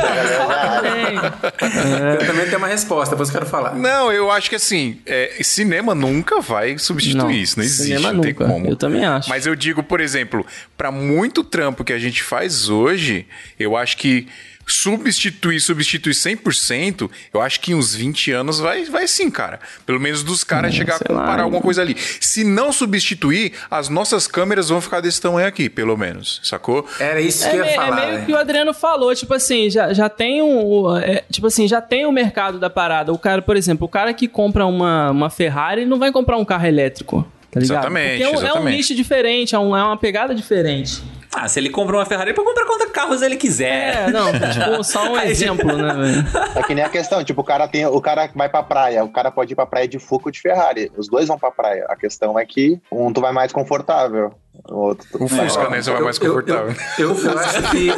[2.20, 3.76] eu também tenho uma resposta, depois eu quero falar.
[3.76, 8.12] Não, eu acho que assim, é, cinema nunca vai substituir não, isso, não existe, cinema
[8.12, 8.46] não tem nunca.
[8.46, 8.66] como.
[8.66, 9.28] Eu também acho.
[9.28, 10.44] Mas eu digo, por exemplo,
[10.76, 13.27] para muito trampo que a gente faz hoje,
[13.58, 14.26] eu acho que
[14.68, 19.58] substituir, substituir 100%, eu acho que em uns 20 anos vai, vai sim, cara.
[19.86, 21.96] Pelo menos dos caras hum, chegar a comparar lá, alguma coisa ali.
[22.20, 26.86] Se não substituir, as nossas câmeras vão ficar desse tamanho aqui, pelo menos, sacou?
[27.00, 28.02] Era isso que é, eu ia falar.
[28.02, 28.26] É meio né?
[28.26, 32.04] que o Adriano falou, tipo assim, já, já tem um, é, tipo assim, já tem
[32.04, 33.12] o mercado da parada.
[33.12, 36.44] O cara, por exemplo, o cara que compra uma, uma Ferrari não vai comprar um
[36.44, 37.26] carro elétrico.
[37.50, 37.78] Tá ligado?
[37.78, 38.56] Exatamente, é um, exatamente.
[38.56, 41.02] é um nicho diferente, é, um, é uma pegada diferente.
[41.40, 44.08] Ah, se ele compra uma Ferrari, ele pode comprar quantos carros ele quiser.
[44.08, 46.26] É, não, tipo, só um exemplo, né, velho?
[46.56, 49.08] É que nem a questão, tipo, o cara tem, o cara vai pra praia, o
[49.08, 50.90] cara pode ir pra praia de Foucault ou de Ferrari.
[50.96, 51.86] Os dois vão pra praia.
[51.88, 54.32] A questão é que um tu vai mais confortável.
[54.68, 55.80] O outro tu o Fusca, né?
[55.80, 56.74] Você vai mais confortável.
[56.98, 57.88] Eu, eu, eu, eu, acho que.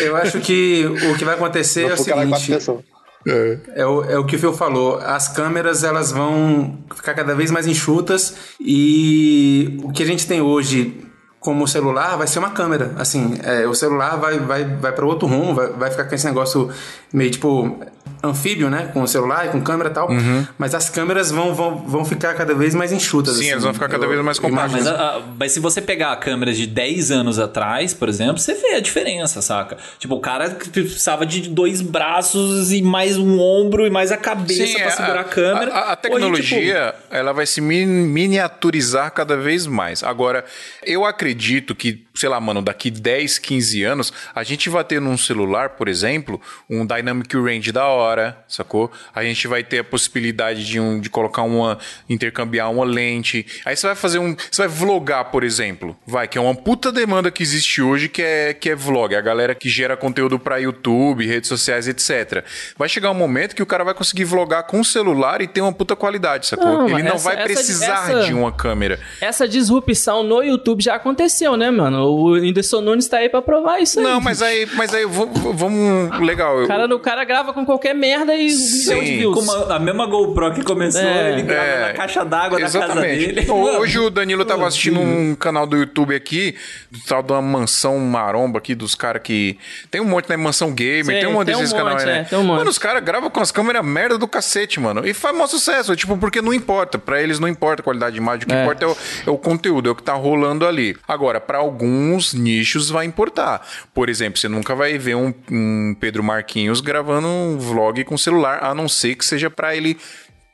[0.00, 2.52] Eu acho que o que vai acontecer é o seguinte.
[3.26, 3.58] É.
[3.76, 3.86] é.
[3.86, 4.96] o, é o que o Phil falou.
[4.96, 10.40] As câmeras elas vão ficar cada vez mais enxutas e o que a gente tem
[10.40, 11.07] hoje
[11.40, 12.94] como o celular vai ser uma câmera.
[12.96, 16.26] Assim, é, o celular vai, vai, vai para outro rumo, vai, vai ficar com esse
[16.26, 16.70] negócio
[17.12, 17.78] meio tipo.
[18.22, 18.90] Anfíbio, né?
[18.92, 20.10] Com celular e com câmera e tal.
[20.10, 20.46] Uhum.
[20.58, 23.34] Mas as câmeras vão, vão, vão ficar cada vez mais enxutas.
[23.34, 23.50] Sim, assim.
[23.52, 24.72] elas vão ficar cada Eu- vez mais compactas.
[24.72, 25.02] Mas, imagino.
[25.04, 28.74] a- a- mas se você pegar câmeras de 10 anos atrás, por exemplo, você vê
[28.74, 29.76] a diferença, saca?
[29.98, 34.16] Tipo, o cara que precisava de dois braços e mais um ombro e mais a
[34.16, 35.72] cabeça Sim, pra é, segurar a, câmera.
[35.72, 40.02] A, a Hoje, tecnologia, ela vai se mi- miniaturizar cada vez mais.
[40.02, 40.44] Agora,
[40.84, 45.16] eu acredito que, sei lá, mano, daqui 10, 15 anos, a gente vai ter num
[45.16, 47.97] celular, por exemplo, um Dynamic Range da hora,
[48.46, 48.90] sacou?
[49.14, 53.44] A gente vai ter a possibilidade de, um, de colocar uma, intercambiar uma lente.
[53.64, 56.90] Aí você vai fazer um, você vai vlogar, por exemplo, vai, que é uma puta
[56.92, 60.58] demanda que existe hoje, que é, que é vlog, a galera que gera conteúdo pra
[60.58, 62.44] YouTube, redes sociais, etc.
[62.76, 65.60] Vai chegar um momento que o cara vai conseguir vlogar com o celular e ter
[65.60, 66.66] uma puta qualidade, sacou?
[66.66, 68.98] Não, Ele não essa- vai essa- precisar essa- de uma câmera.
[69.20, 72.04] Essa disrupção no YouTube já aconteceu, né, mano?
[72.04, 74.04] O Whindersson Nunes tá aí pra provar isso aí.
[74.04, 76.58] Não, mas aí, mas aí vamos, legal.
[76.58, 79.34] eu- O cara, o cara grava com qualquer merda e um milhão de views.
[79.34, 81.32] Como a, a mesma GoPro que começou, É.
[81.32, 83.40] ele grava É, na caixa d'água da casa dele.
[83.42, 86.54] Então, Hoje o Danilo tava assistindo um canal do YouTube aqui,
[86.90, 89.58] do tal de uma mansão maromba aqui, dos caras que.
[89.90, 90.36] Tem um monte, né?
[90.36, 92.18] Mansão Gamer, Sim, tem um monte tem um desses monte, canais, né?
[92.20, 92.58] é, tem um monte.
[92.58, 95.06] Mano, os caras gravam com as câmeras merda do cacete, mano.
[95.06, 95.94] E faz maior sucesso.
[95.96, 96.98] Tipo, porque não importa.
[96.98, 98.44] Pra eles não importa a qualidade de imagem.
[98.44, 98.62] O que É.
[98.62, 98.96] importa é o,
[99.26, 100.96] é o conteúdo, é o que tá rolando ali.
[101.06, 103.66] Agora, pra alguns nichos vai importar.
[103.94, 108.58] Por exemplo, você nunca vai ver um, um Pedro Marquinhos gravando um vlog com celular,
[108.62, 109.96] a não ser que seja pra ele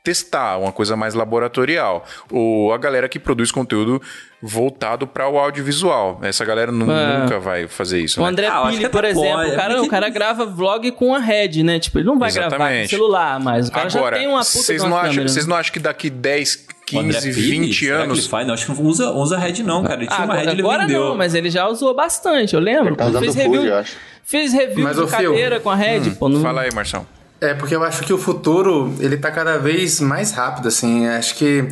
[0.03, 2.05] testar, uma coisa mais laboratorial.
[2.31, 3.99] Ou a galera que produz conteúdo
[4.39, 6.19] voltado para o audiovisual.
[6.21, 6.75] Essa galera É.
[6.75, 8.19] nunca vai fazer isso.
[8.21, 8.29] O né?
[8.29, 11.63] André Ah, Pili, por exemplo, pode, o cara, o cara grava vlog com a Red,
[11.63, 11.79] né?
[11.79, 12.89] Tipo, ele não vai gravar com Exatamente.
[12.91, 15.73] celular, mas o cara Agora, já tem uma puta vocês não, acham, vocês não acham
[15.73, 18.31] que daqui 10, O André 15, Pires, 20 será que anos.
[18.31, 19.95] Não, acho que não usa, usa Red não, cara.
[19.95, 21.05] Ele tinha uma Red agora, ele agora vendeu.
[21.05, 22.89] não, mas ele já usou bastante, eu lembro.
[22.89, 23.97] Ele tá usando fez review, eu acho.
[24.25, 26.27] Fez review Mas, de Phil, cadeira com a Red, pô.
[26.27, 26.41] Não...
[26.41, 27.05] Fala aí, Marção.
[27.39, 31.07] É, porque eu acho que o futuro, ele tá cada vez mais rápido, assim.
[31.07, 31.67] Acho que...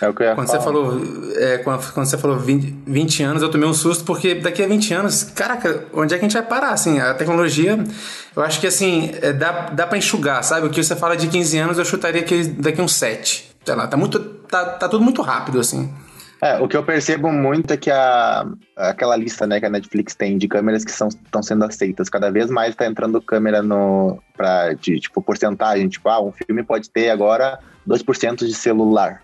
[0.00, 0.60] É o que eu ia Quando falar.
[0.60, 1.00] você falou,
[1.34, 4.68] é, quando, quando você falou 20, 20 anos, eu tomei um susto, porque daqui a
[4.68, 6.70] 20 anos, caraca, onde é que a gente vai parar?
[6.70, 7.84] Assim, a tecnologia,
[8.36, 10.68] eu acho que assim, é, dá, dá pra enxugar, sabe?
[10.68, 13.50] O que você fala de 15 anos, eu chutaria que daqui a uns 7.
[13.64, 15.92] Sei lá, tá, muito, tá, tá tudo muito rápido, assim.
[16.42, 18.46] É, o que eu percebo muito é que a,
[18.76, 22.48] aquela lista né, que a Netflix tem de câmeras que estão sendo aceitas, cada vez
[22.48, 25.88] mais está entrando câmera no, pra, de tipo, porcentagem.
[25.88, 29.22] Tipo, ah, um filme pode ter agora 2% de celular,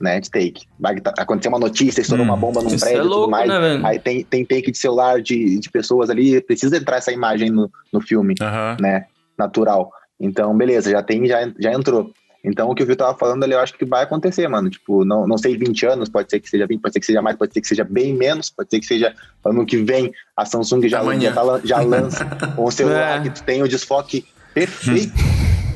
[0.00, 0.66] né, de take.
[0.80, 3.48] Vai tá- acontecer uma notícia, estourou Hum, uma bomba num prédio é e tudo mais.
[3.48, 3.80] né?
[3.84, 7.70] Aí tem, tem take de celular de, de pessoas ali, precisa entrar essa imagem no,
[7.92, 8.78] no filme Aham.
[8.80, 9.06] né,
[9.38, 9.90] natural.
[10.18, 12.10] Então, beleza, já tem, já, já entrou.
[12.48, 14.70] Então, o que o Vitor tava falando ali, eu acho que vai acontecer, mano.
[14.70, 17.20] Tipo, não, não sei 20 anos, pode ser que seja 20, pode ser que seja
[17.20, 19.12] mais, pode ser que seja bem menos, pode ser que seja
[19.44, 21.32] ano que vem a Samsung já, Amanhã.
[21.32, 22.24] já, tá já lança
[22.56, 23.22] um celular É.
[23.24, 25.12] que tu tem o desfoque perfeito.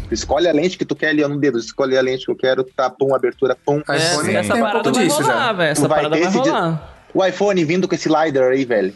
[0.09, 2.31] Tu escolhe a lente que tu quer ali ó, no dedo, escolhe a lente que
[2.31, 3.83] eu quero, tá, pum, abertura, pum.
[3.89, 5.71] É, Essa, um parada vai disso rolar, velho.
[5.71, 6.97] Essa parada vai dia- rolar.
[7.13, 8.95] O iPhone vindo com esse LiDAR aí, velho.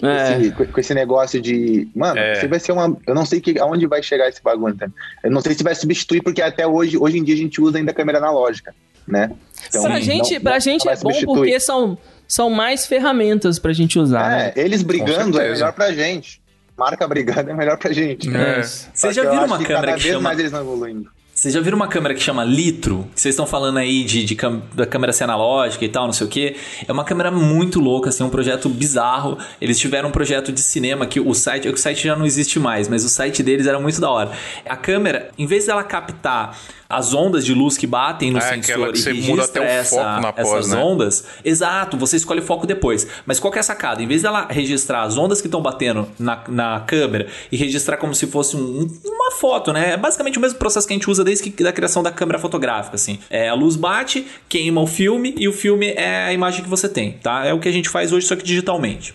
[0.00, 0.38] Com É.
[0.40, 1.88] esse, com- esse negócio de.
[1.94, 2.34] Mano, É.
[2.34, 2.96] você vai ser uma.
[3.06, 4.94] Eu não sei que, aonde vai chegar esse bagulho, entendeu?
[5.22, 7.78] Eu não sei se vai substituir, porque até hoje, hoje em dia a gente usa
[7.78, 8.74] ainda câmera analógica,
[9.06, 9.30] né?
[9.68, 11.36] Então, pra não- gente, não- pra não gente vai é bom substituir.
[11.36, 11.96] porque são,
[12.28, 14.52] são mais ferramentas pra gente usar, né?
[14.54, 16.42] É, eles brigando é melhor pra gente.
[16.76, 18.28] Marca brigando é melhor pra gente.
[18.36, 18.62] É.
[18.64, 20.22] Só Vocês já acho uma que câmera cada que vez chama...
[20.24, 21.08] mais eles estão evoluindo.
[21.44, 23.06] Vocês já viram uma câmera que chama Litro?
[23.14, 24.34] Que vocês estão falando aí de, de
[24.72, 26.56] da câmera ser analógica e tal, não sei o quê.
[26.88, 29.36] É uma câmera muito louca, assim, um projeto bizarro.
[29.60, 32.88] Eles tiveram um projeto de cinema que o site, o site já não existe mais,
[32.88, 34.32] mas o site deles era muito da hora.
[34.64, 38.92] A câmera, em vez dela captar as ondas de luz que batem no É, sensor
[38.92, 40.76] que e você registra muda até o essa, foco na pós, essas né?
[40.82, 43.06] ondas, exato, você escolhe o foco depois.
[43.26, 44.02] Mas qual que é a sacada?
[44.02, 48.14] Em vez dela registrar as ondas que estão batendo na, na câmera e registrar como
[48.14, 49.92] se fosse um- uma foto, né?
[49.92, 52.38] É basicamente o mesmo processo que a gente usa desde que, da criação da câmera
[52.38, 53.18] fotográfica, assim.
[53.30, 56.88] É, a luz bate, queima o filme e o filme é a imagem que você
[56.88, 57.44] tem, tá?
[57.44, 59.14] É o que a gente faz hoje, só que digitalmente.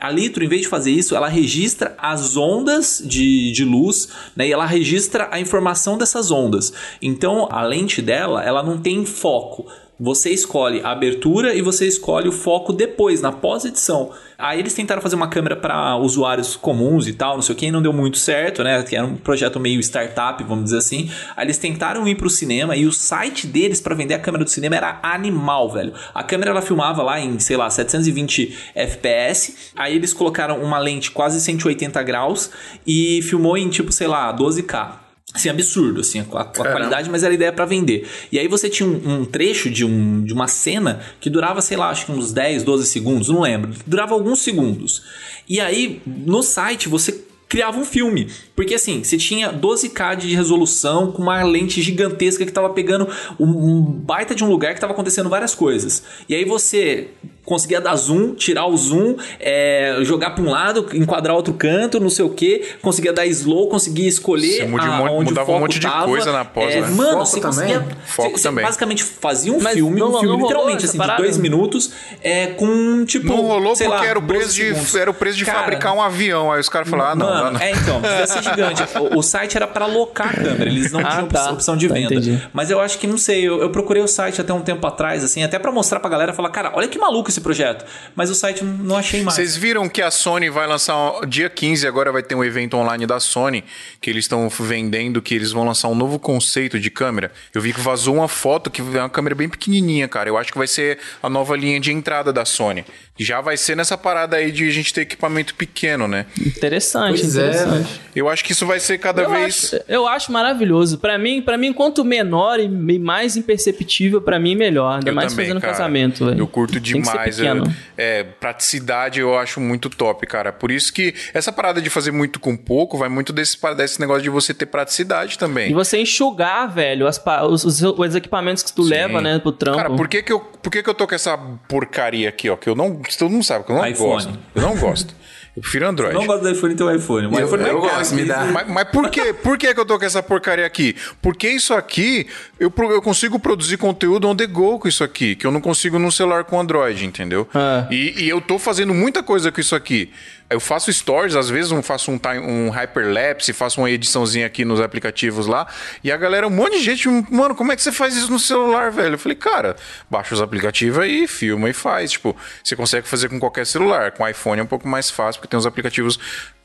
[0.00, 4.48] A Litro, em vez de fazer isso, ela registra as ondas de, de luz, né?
[4.48, 6.72] E ela registra a informação dessas ondas.
[7.02, 7.19] Então,
[7.50, 9.66] a lente dela, ela não tem foco.
[10.02, 14.10] Você escolhe a abertura e você escolhe o foco depois, na pós-edição.
[14.38, 17.66] Aí eles tentaram fazer uma câmera para usuários comuns e tal, não sei o que,
[17.66, 18.82] e não deu muito certo, né?
[18.82, 21.10] Que era um projeto meio startup, vamos dizer assim.
[21.36, 24.48] Aí eles tentaram ir pro cinema e o site deles para vender a câmera do
[24.48, 25.92] cinema era animal, velho.
[26.14, 29.72] A câmera ela filmava lá em, sei lá, 720 FPS.
[29.76, 32.50] Aí eles colocaram uma lente quase 180 graus
[32.86, 35.09] e filmou em tipo, sei lá, 12K.
[35.32, 38.08] Assim, absurdo, assim, a, a qualidade, mas era ideia pra vender.
[38.32, 41.76] E aí você tinha um, um trecho de, um, de uma cena que durava, sei
[41.76, 43.70] lá, acho que uns 10, 12 segundos, não lembro.
[43.86, 45.02] Durava alguns segundos.
[45.48, 48.28] E aí, no site, você criava um filme.
[48.54, 53.08] Porque assim, você tinha 12K de resolução com uma lente gigantesca que tava pegando
[53.38, 56.02] um, baita de um lugar que tava acontecendo várias coisas.
[56.28, 57.08] E aí você
[57.44, 62.10] conseguia dar zoom, tirar o zoom, é, jogar para um lado, enquadrar outro canto, não
[62.10, 65.60] sei o que, conseguia dar slow, conseguia escolher Você a, onde mudava o foco um
[65.62, 66.04] monte de tava.
[66.06, 66.88] coisa na pós, é, né?
[66.90, 67.74] Mano, Foco você também?
[67.74, 67.96] conseguia.
[68.04, 68.62] Foco você, também.
[68.64, 71.22] Você basicamente fazia um Mas filme, não- um filme literalmente assim, de parada?
[71.22, 71.90] dois minutos,
[72.22, 73.26] é, com tipo.
[73.26, 74.94] Não rolou sei porque lá, era, o 12 preço de, segundos.
[74.94, 76.52] era o preço de Cara, fabricar um avião.
[76.52, 77.60] Aí os caras falaram, ah, não, Mano, não, não.
[77.60, 78.82] é então, devia ser gigante.
[78.98, 81.50] O, o site era pra alocar a câmera, eles não Ah, tinham tá.
[81.50, 82.14] opção de Tá, venda.
[82.14, 82.42] entendi.
[82.52, 85.22] Mas eu acho que, não sei, eu, eu procurei o site até um tempo atrás,
[85.24, 87.84] assim, até pra mostrar pra galera, falar, cara, olha que maluco esse projeto.
[88.14, 89.34] Mas o site não- não achei mais.
[89.36, 92.76] Vocês viram que a Sony vai lançar um- dia 15, agora vai ter um evento
[92.76, 93.64] online da Sony,
[94.00, 97.30] que eles estão vendendo, que eles vão lançar um novo conceito de câmera.
[97.54, 100.28] Eu vi que vazou uma foto que é uma câmera bem pequenininha, cara.
[100.28, 102.84] Eu acho que vai ser a nova linha de entrada da Sony.
[103.22, 106.24] Já vai ser nessa parada aí de a gente ter equipamento pequeno, né?
[106.40, 108.00] Interessante, Pois é, interessante.
[108.16, 109.74] Eu acho que isso vai ser cada eu, vez...
[109.74, 110.98] acho, eu acho maravilhoso.
[110.98, 114.94] Pra mim, para mim, quanto menor e me- mais imperceptível, pra mim, melhor.
[114.94, 115.72] Ainda Eu mais também, fazendo cara.
[115.72, 116.38] casamento, velho.
[116.38, 117.36] Eu curto Tem que ser demais.
[117.36, 117.64] pequeno.
[117.66, 120.52] eu- é, praticidade eu acho muito top, cara.
[120.52, 124.22] Por isso que essa parada de fazer muito com pouco vai muito desse, desse negócio
[124.22, 125.70] de você ter praticidade também.
[125.70, 128.90] E você enxugar, velho, as os, os- os equipamentos que tu Sim.
[128.90, 129.76] leva, né, pro trampo.
[129.78, 131.36] Cara, por que que, eu, por que que eu tô com essa
[131.68, 132.56] porcaria aqui, ó?
[132.56, 133.00] Que eu não.
[133.18, 134.10] Todo mundo sabe que eu não iPhone.
[134.12, 134.38] gosto.
[134.54, 135.14] Eu não gosto.
[135.56, 136.14] Eu prefiro Android.
[136.14, 137.26] Eu não gosto do iPhone, tem o iPhone.
[137.26, 138.44] O Eu- iPhone eu é gosto, me dá.
[138.44, 139.32] Mas, mas por, quê?
[139.34, 140.94] por que que eu tô com essa porcaria aqui?
[141.20, 145.44] Porque isso aqui, eu, eu consigo produzir conteúdo on the go com isso aqui, que
[145.44, 147.48] eu não consigo num celular com Android, entendeu?
[147.52, 147.86] Ah.
[147.90, 150.10] E, e eu tô fazendo muita coisa com isso aqui.
[150.50, 154.64] Eu faço stories, às vezes eu faço um, time, um hyperlapse, faço uma ediçãozinha aqui
[154.64, 155.66] nos aplicativos lá,
[156.02, 158.38] e a galera, um monte de gente, mano, como é que você faz isso no
[158.38, 159.14] celular, velho?
[159.14, 159.76] Eu falei, cara,
[160.10, 162.10] baixa os aplicativos aí, filma e faz.
[162.10, 164.10] Tipo, você consegue fazer com qualquer celular.
[164.10, 166.18] Com iPhone é um pouco mais fácil, porque tem uns aplicativos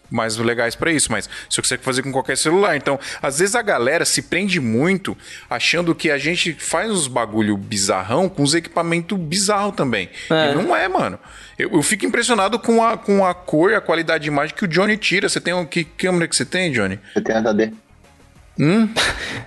[0.09, 2.75] mais legais pra isso, mas você consegue fazer com qualquer celular.
[2.75, 5.17] Então, às vezes a galera se prende muito
[5.49, 10.09] achando que a gente faz uns bagulho bizarrão com os equipamentos bizarros também.
[10.29, 10.51] É.
[10.51, 11.19] E não é, mano.
[11.57, 14.65] Eu, eu fico impressionado com a, com a cor e a qualidade de imagem que
[14.65, 15.29] o Johnny tira.
[15.29, 16.99] Você tem um, que câmera que você tem, Johnny?
[17.15, 17.73] 70D.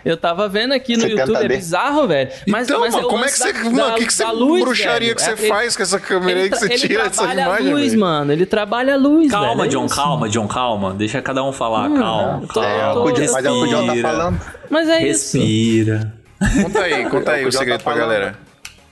[0.05, 1.19] Eu tava vendo aqui no 70D.
[1.19, 2.31] YouTube, é bizarro, velho.
[2.47, 3.53] Mas, então, mas mano, é o como é que você.
[3.53, 5.15] da- mano, que, que você luz, bruxaria velho.
[5.17, 7.41] que você ele- faz com essa câmera aí ele que você tira ele essa trabalha
[7.43, 7.71] imagem?
[7.71, 8.01] a luz, velho?
[8.01, 8.33] mano.
[8.33, 9.71] Ele trabalha a luz, Calma, velho.
[9.71, 10.95] John, É calma, John, calma.
[10.95, 11.89] Deixa cada um falar.
[11.91, 13.01] calma, tô- É, calma.
[13.01, 14.09] o que o John- mas é o que o John tá Respira.
[14.09, 14.41] falando.
[14.71, 15.39] Mas é isso.
[15.39, 16.15] Respira.
[16.63, 18.35] Conta aí, conta aí É o o o John segredo tá pra galera.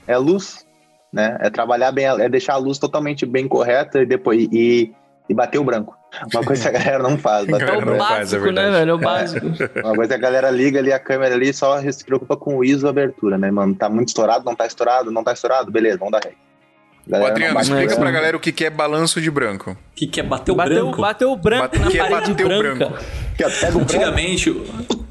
[0.07, 0.65] É luz,
[1.11, 1.37] né?
[1.41, 4.91] É trabalhar bem, é deixar a luz totalmente bem correta e depois e,
[5.29, 5.96] e bater o branco.
[6.33, 7.47] Uma coisa que a galera não faz.
[7.49, 8.91] É Galera o não faz, é básico, né, velho?
[8.91, 9.45] É o básico.
[9.83, 12.63] Uma coisa que a galera liga ali a câmera ali só se preocupa com o
[12.63, 13.75] ISO e abertura, né, mano?
[13.75, 16.33] Tá muito estourado, não tá estourado, não tá estourado, beleza, vamos dar ré.
[17.07, 19.71] Galera, Adriano, explica pra galera o que que é balanço de branco.
[19.71, 21.01] O que, que é bater o Bateu, branco?
[21.01, 22.85] bateu o branco Bate- na que é bater o branca.
[22.89, 23.79] branco.
[23.81, 24.49] Antigamente.
[24.49, 24.65] o-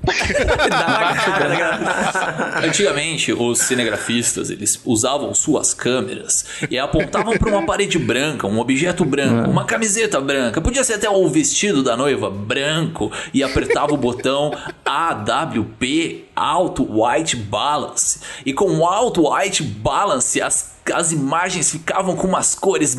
[2.65, 9.05] Antigamente, os cinegrafistas eles usavam suas câmeras e apontavam para uma parede branca, um objeto
[9.05, 13.97] branco, uma camiseta branca, podia ser até o vestido da noiva branco e apertava o
[13.97, 14.53] botão
[14.85, 18.21] AWP Auto White Balance.
[18.45, 22.95] E com o Auto White Balance, as, as imagens ficavam com umas cores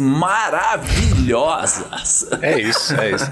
[0.98, 2.28] maravilhosas.
[2.42, 3.26] É isso, é isso.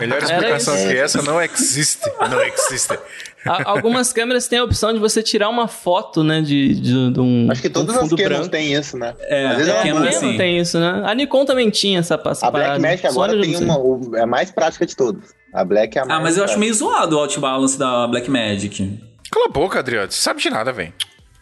[0.00, 0.88] Melhor explicação isso.
[0.88, 2.10] que essa não existe.
[2.30, 2.98] Não existe.
[3.46, 7.20] A- Algumas câmeras têm a opção de você tirar uma foto, né, de, de, de
[7.20, 8.48] um Acho que todas um as branco.
[8.48, 9.14] têm isso, né?
[9.20, 10.10] É, Às vezes é, A Canon, manda.
[10.10, 10.36] Canon sim.
[10.36, 11.02] tem isso, né?
[11.06, 12.80] A Nikon também tinha essa, essa A Black parada.
[12.80, 15.34] Magic agora tem uma, o- é a mais prática de todas.
[15.54, 18.06] A Black é a mais Ah, mas eu acho meio zoado o Alt Balance da
[18.08, 19.00] Blackmagic.
[19.30, 20.10] Cala a boca, Adriano.
[20.10, 20.92] Você sabe de nada, velho.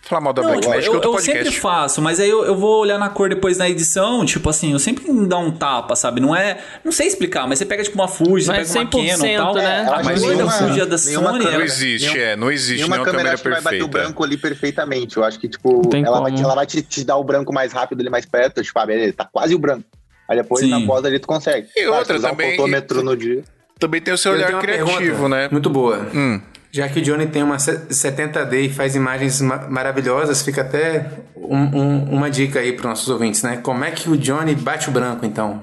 [0.09, 1.61] Falar mal da Não, Black tipo, Magic é eu, outro eu sempre podcast.
[1.61, 4.79] faço, mas aí eu, eu vou olhar na cor depois na edição, tipo assim, eu
[4.79, 6.21] sempre dou um tapa, sabe?
[6.21, 6.59] Não é.
[6.85, 9.37] Não sei explicar, mas você pega tipo uma Fuji, é pega uma Canon e 100%,
[9.37, 9.55] tal.
[9.57, 9.65] né?
[9.85, 11.39] É, eu acho mas a nenhuma- Fuji é da nenhuma Sony.
[11.39, 12.37] Não câmera- existe, nenhum- é.
[12.37, 13.99] Não existe Nenhuma nenhuma câmera câmera acho que vai bater o perfeita.
[14.07, 15.17] branco ali perfeitamente.
[15.17, 18.01] Eu acho que, tipo, ela vai, ela vai te, te dar o branco mais rápido
[18.01, 18.63] ali mais perto.
[18.63, 19.85] Tipo, ah, beleza, tá quase o branco.
[20.29, 20.71] Aí depois Sim.
[20.71, 21.67] na pós ali tu consegue.
[21.77, 23.43] E outra também- um fotômetro no dia.
[23.79, 25.49] Também tem o seu Eu olhar criativo, pergunta né?
[25.51, 26.07] Muito boa.
[26.15, 26.41] Hum.
[26.77, 31.79] Já que o Johnny tem uma 70D e faz imagens ma- maravilhosas, fica até um-
[31.81, 33.57] um- uma dica aí para os nossos ouvintes, né?
[33.59, 35.63] Como é que o Johnny bate o branco, então?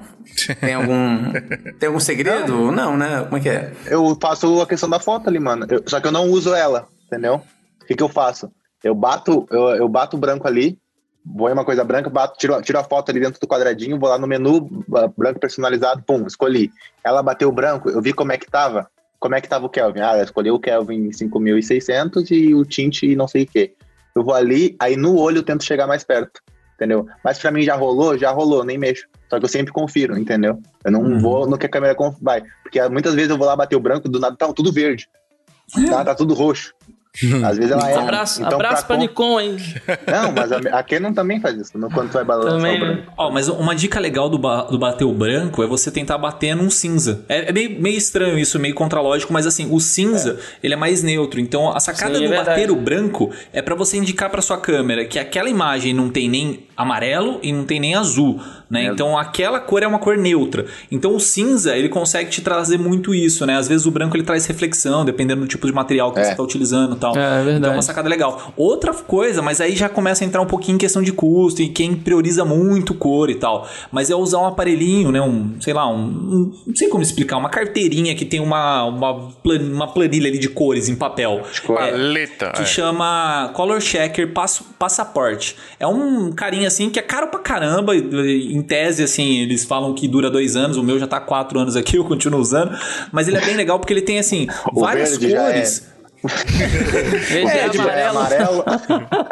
[0.60, 1.32] Tem algum,
[1.78, 2.72] tem algum segredo?
[2.72, 3.22] Não, né?
[3.24, 3.72] Como é que é?
[3.86, 5.66] Eu faço a questão da foto ali, mano.
[5.70, 7.40] Eu- só que eu não uso ela, entendeu?
[7.82, 8.50] O que, que eu faço?
[8.82, 10.76] Eu bato, eu, eu bato o branco ali,
[11.24, 14.08] vou em uma coisa branca, bato, tiro, tiro a foto ali dentro do quadradinho, vou
[14.08, 14.68] lá no menu,
[15.16, 16.70] branco personalizado, pum, escolhi.
[17.04, 18.88] Ela bateu o branco, eu vi como é que tava.
[19.24, 20.00] Como é que tava o Kelvin?
[20.00, 23.72] Ah, eu escolhi o Kelvin 5600 e o tint e não sei o quê.
[24.14, 26.42] Eu vou ali, aí no olho eu tento chegar mais perto.
[26.74, 27.06] entendeu?
[27.24, 29.06] Mas pra mim já rolou, já rolou, nem mexo.
[29.30, 30.60] Só que eu sempre confiro, entendeu?
[30.84, 31.18] Eu não Uhum.
[31.20, 32.42] vou no que a câmera vai.
[32.62, 35.08] Porque muitas vezes eu vou lá bater o branco, do nada tá tudo verde.
[35.88, 36.74] Tá, tá tudo roxo.
[37.44, 37.94] Às vezes ela é.
[37.96, 39.56] Abraço, então, abraço pra con- Nikon aí.
[40.06, 41.78] Não, mas a, a Canon também faz isso.
[41.78, 43.12] no- Quando tu vai balançar Também, o branco.
[43.16, 46.56] Ó, mas uma dica legal do, ba- do bater o branco é você tentar bater
[46.56, 47.24] num cinza.
[47.28, 51.04] É, é meio, meio estranho isso, meio contralógico, mas assim, o cinza, ele é mais
[51.04, 51.38] neutro.
[51.40, 52.48] Então, a sacada Sim, é do verdade.
[52.60, 56.28] bater o branco é pra você indicar pra sua câmera que aquela imagem não tem
[56.28, 58.84] nem amarelo e não tem nem azul, né?
[58.86, 60.66] Então, aquela cor é uma cor neutra.
[60.90, 63.56] Então, o cinza, ele consegue te trazer muito isso, né?
[63.56, 66.24] Às vezes o branco ele traz reflexão, dependendo do tipo de material que É.
[66.24, 67.16] você tá utilizando e tal.
[67.16, 67.56] É, é verdade.
[67.58, 68.52] Então, é uma sacada legal.
[68.56, 71.68] Outra coisa, mas aí já começa a entrar um pouquinho em questão de custo e
[71.68, 73.68] quem prioriza muito cor e tal.
[73.92, 75.20] Mas é usar um aparelhinho, né?
[75.20, 75.96] Um, sei lá, um.
[76.04, 80.38] um- não sei como explicar, uma carteirinha que tem uma, uma, plan- uma planilha ali
[80.38, 81.42] de cores em papel.
[81.44, 82.50] É, Paleta.
[82.52, 82.66] que é.
[82.66, 85.56] chama Color Checker Passo- Passaporte.
[85.78, 87.94] É um carinha assim que é caro pra caramba.
[87.96, 90.76] e- Em tese, assim, eles falam que dura dois anos.
[90.76, 92.76] O meu já tá quatro anos aqui, eu continuo usando.
[93.12, 95.94] Mas ele é bem legal porque ele tem, assim, O várias é- cores.
[96.24, 98.62] Verde É, e tipo, É amarelo.
[98.64, 98.64] amarelo.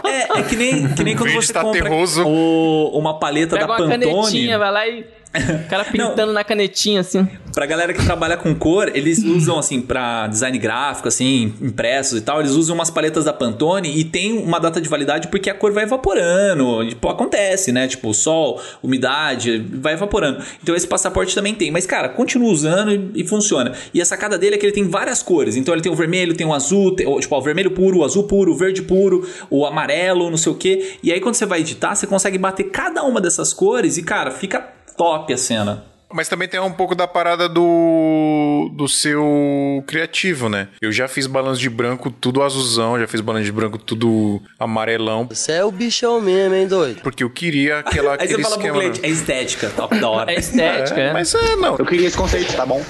[0.05, 2.23] É, é que nem, que nem quando você tá compra terroso.
[2.27, 4.05] o- uma paleta Pega da uma Pantone.
[4.13, 5.05] canetinha, vai lá e.
[5.67, 7.27] O cara pintando na canetinha assim.
[7.55, 12.23] Pra galera que trabalha com cor, eles usam, assim, pra design gráfico, assim, impressos e
[12.23, 15.55] tal, eles usam umas paletas da Pantone e tem uma data de validade porque a
[15.55, 16.87] cor vai evaporando.
[16.89, 17.87] Tipo, acontece, né?
[17.89, 20.43] Tipo, sol, umidade, vai evaporando.
[20.63, 21.71] Então esse passaporte também tem.
[21.71, 23.73] Mas, cara, continua usando e, e funciona.
[23.93, 25.57] E a sacada dele é que ele tem várias cores.
[25.57, 28.05] Então ele tem o vermelho, tem o azul, tem, o- tipo, o vermelho puro, o
[28.05, 30.97] azul puro, o verde puro, o amarelo, não sei o quê.
[31.03, 34.31] E aí quando você vai editar, você consegue bater cada uma dessas cores e, cara,
[34.31, 34.67] fica
[35.03, 35.85] top a cena.
[36.15, 40.69] Mas também tem um pouco da parada do, do seu criativo, né?
[40.81, 45.27] Eu já fiz balanço de branco tudo azulzão, já fiz balanço de branco tudo amarelão,
[45.31, 47.01] Você é o bichão mesmo, hein, doido?
[47.03, 48.79] porque eu queria aquela, Aí aquele você fala esquema.
[48.79, 50.31] cliente, é estética, top da hora.
[50.33, 51.13] É estética, é.
[51.15, 52.85] Mas é, não, Eu queria esse conceito, tá bom?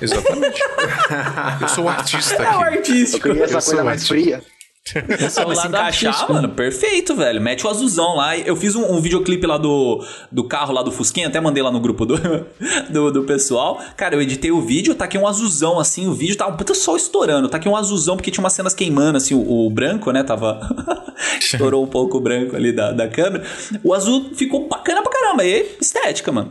[0.00, 0.60] exatamente.
[1.60, 2.54] eu sou o artista É o aqui.
[2.56, 3.28] Eu artístico.
[3.28, 4.14] queria essa Eu coisa mais artista.
[4.14, 4.42] fria.
[4.92, 6.32] O Mas se encaixar, artístico.
[6.32, 7.40] mano, perfeito, velho.
[7.40, 8.36] Mete o azulzão lá.
[8.36, 11.70] Eu fiz um, um videoclipe lá do, do carro lá do Fusquinha, até mandei lá
[11.70, 12.16] no grupo do,
[12.90, 13.80] do, do pessoal.
[13.96, 16.74] Cara, eu editei o vídeo, tá aqui um azulzão, assim, o vídeo tava um puta
[16.74, 17.48] sol estourando.
[17.48, 20.60] Tá aqui um azulzão, porque tinha umas cenas queimando, assim, o, o branco, né, tava...
[21.38, 23.44] Estourou um pouco o branco ali da, da câmera.
[23.84, 25.44] O azul ficou bacana pra caramba.
[25.44, 26.50] E aí, estética, mano.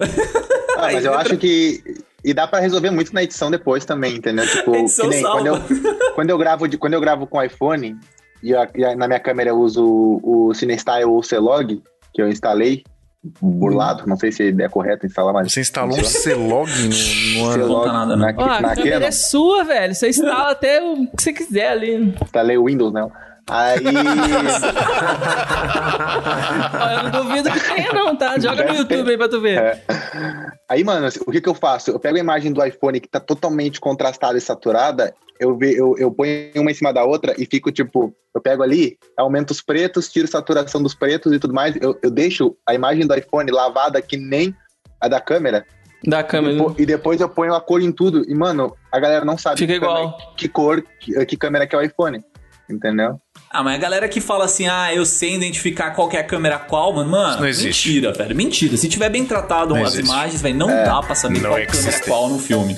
[0.78, 1.84] Ah, mas eu acho que.
[2.24, 4.48] E dá pra resolver muito na edição depois também, entendeu?
[4.48, 5.62] Tipo, Edição que nem quando eu,
[6.14, 7.98] quando eu gravo de, quando eu gravo com iPhone
[8.44, 11.82] e, a- e a- na minha câmera eu uso o, o CineStyle ou o C-Log,
[12.14, 12.84] que eu instalei,
[13.40, 15.52] burlado, não sei se é correto instalar, mas.
[15.54, 18.34] Você instalou um C-Log no, no C-Log conta nada, né?
[18.36, 19.94] na, na a câmera é sua, velho.
[19.94, 22.16] Você instala até o que você quiser ali.
[22.22, 23.08] instalei o Windows, né?
[23.50, 23.84] Aí.
[26.96, 28.40] Eu não duvido que tenha, não, tá?
[28.40, 29.58] Joga no YouTube aí pra tu ver.
[29.60, 29.84] É.
[30.70, 31.92] Aí, mano, o que que eu faço?
[31.92, 35.96] Eu pego a imagem do iPhone que tá totalmente contrastada e saturada, eu, ve, eu,
[35.98, 39.62] eu ponho uma em cima da outra e fico, tipo, eu pego ali, aumento os
[39.62, 43.50] pretos, tiro saturação dos pretos e tudo mais, eu, eu deixo a imagem do iPhone
[43.52, 44.56] lavada que nem
[45.02, 45.66] a da câmera,
[46.06, 46.54] Da câmera.
[46.54, 49.38] e, po- e depois eu ponho a cor em tudo, e, mano, a galera não
[49.38, 50.12] sabe Fica que igual.
[50.12, 52.24] câmera- que cor, que, que câmera que é o iPhone,
[52.70, 53.20] entendeu?
[53.54, 56.58] Ah, mas a galera que fala assim, ah, eu sei identificar qual é a câmera
[56.58, 58.78] qual, mano, mano, mentira, velho, mentira.
[58.78, 60.06] Se tiver bem tratado Não as existe.
[60.10, 62.08] imagens, velho, não dá pra saber qual câmera é existe.
[62.08, 62.78] qual no filme.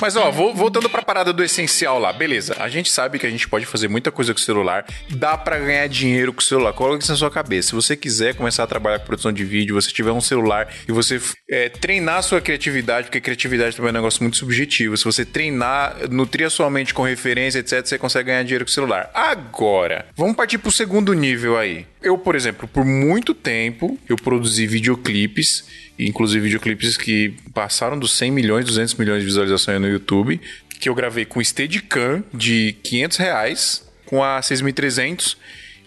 [0.00, 2.56] Mas ó, vo- voltando pra parada do essencial lá, beleza.
[2.58, 5.58] A gente sabe que a gente pode fazer muita coisa com o celular, dá pra
[5.58, 6.72] ganhar dinheiro com o celular.
[6.72, 7.68] Coloque isso na sua cabeça.
[7.68, 10.92] Se você quiser começar a trabalhar com produção de vídeo, você tiver um celular e
[10.92, 11.20] você
[11.50, 14.96] é, treinar a sua criatividade, porque criatividade também é um negócio muito subjetivo.
[14.96, 18.70] Se você treinar, nutrir a sua mente com referência, etc, você consegue ganhar dinheiro com
[18.70, 19.10] o celular.
[19.14, 21.86] Agora, vamos partir pro segundo nível aí.
[22.02, 25.64] Eu, por exemplo, por muito tempo, eu produzi videoclipes,
[26.06, 30.40] inclusive videoclipes que passaram dos 100 milhões, 200 milhões de visualizações no YouTube,
[30.80, 35.36] que eu gravei com Steadicam de 500 reais, com a 6300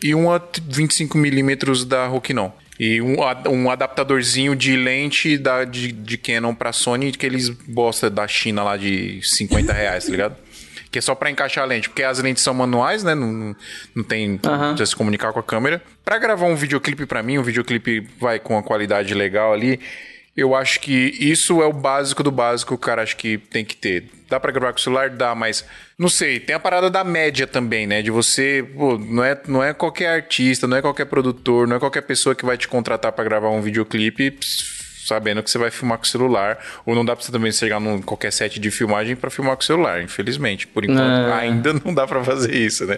[0.01, 2.51] e uma 25mm da Rokinon.
[2.79, 3.17] E um,
[3.49, 8.63] um adaptadorzinho de lente da, de, de Canon pra Sony, que eles bosta da China
[8.63, 10.42] lá de 50 reais, tá ligado?
[10.93, 13.15] Que é só pra encaixar a lente, porque as lentes são manuais, né?
[13.15, 13.55] Não,
[13.95, 15.81] não, tem precisa se comunicar com a câmera.
[16.05, 19.79] Pra gravar um videoclipe pra mim, um videoclipe vai com uma qualidade legal ali.
[20.37, 24.05] Eu acho que isso é o básico do básico, cara acho que tem que ter.
[24.29, 25.09] Dá pra gravar com o celular?
[25.09, 25.65] Dá, mas
[25.97, 28.03] não sei, tem a parada da média também, né?
[28.03, 31.79] De você, pô, não é, não é qualquer artista, não é qualquer produtor, não é
[31.79, 34.37] qualquer pessoa que vai te contratar pra gravar um videoclipe
[35.05, 37.79] sabendo que você vai filmar com o celular, ou não dá pra você também chegar
[37.79, 40.65] num qualquer set de filmagem pra filmar com o celular, infelizmente.
[40.67, 41.33] Por enquanto, É.
[41.33, 42.97] ainda não dá pra fazer isso, né?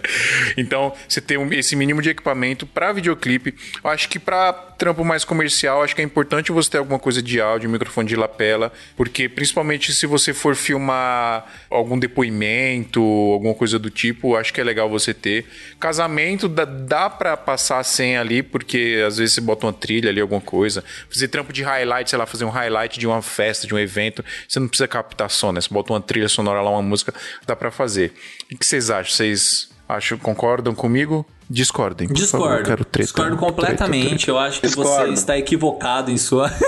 [0.56, 5.02] Então, você ter um- esse mínimo de equipamento pra videoclipe, eu acho que pra trampo
[5.04, 8.70] mais comercial, acho que é importante você ter alguma coisa de áudio, microfone de lapela,
[8.94, 13.00] porque principalmente se você for filmar algum depoimento,
[13.32, 15.46] alguma coisa do tipo, acho que é legal você ter.
[15.80, 20.10] Casamento dá, dá para passar a senha ali, porque às vezes você bota uma trilha
[20.10, 20.84] ali, alguma coisa.
[21.10, 24.24] Fazer trampo de highlight, sei lá, fazer um highlight de uma festa, de um evento,
[24.48, 25.60] você não precisa captar som, né?
[25.60, 27.14] Você bota uma trilha sonora lá, uma música,
[27.46, 28.12] dá para fazer.
[28.52, 29.12] O que vocês acham?
[29.14, 31.24] Vocês acham, concordam comigo?
[31.48, 32.08] Discordem.
[32.08, 32.68] por favor, eu Discordo.
[32.68, 33.04] quero treta.
[33.06, 34.28] Discordo completamente.
[34.28, 35.12] Eu acho que você Discordo.
[35.12, 36.50] está equivocado em sua.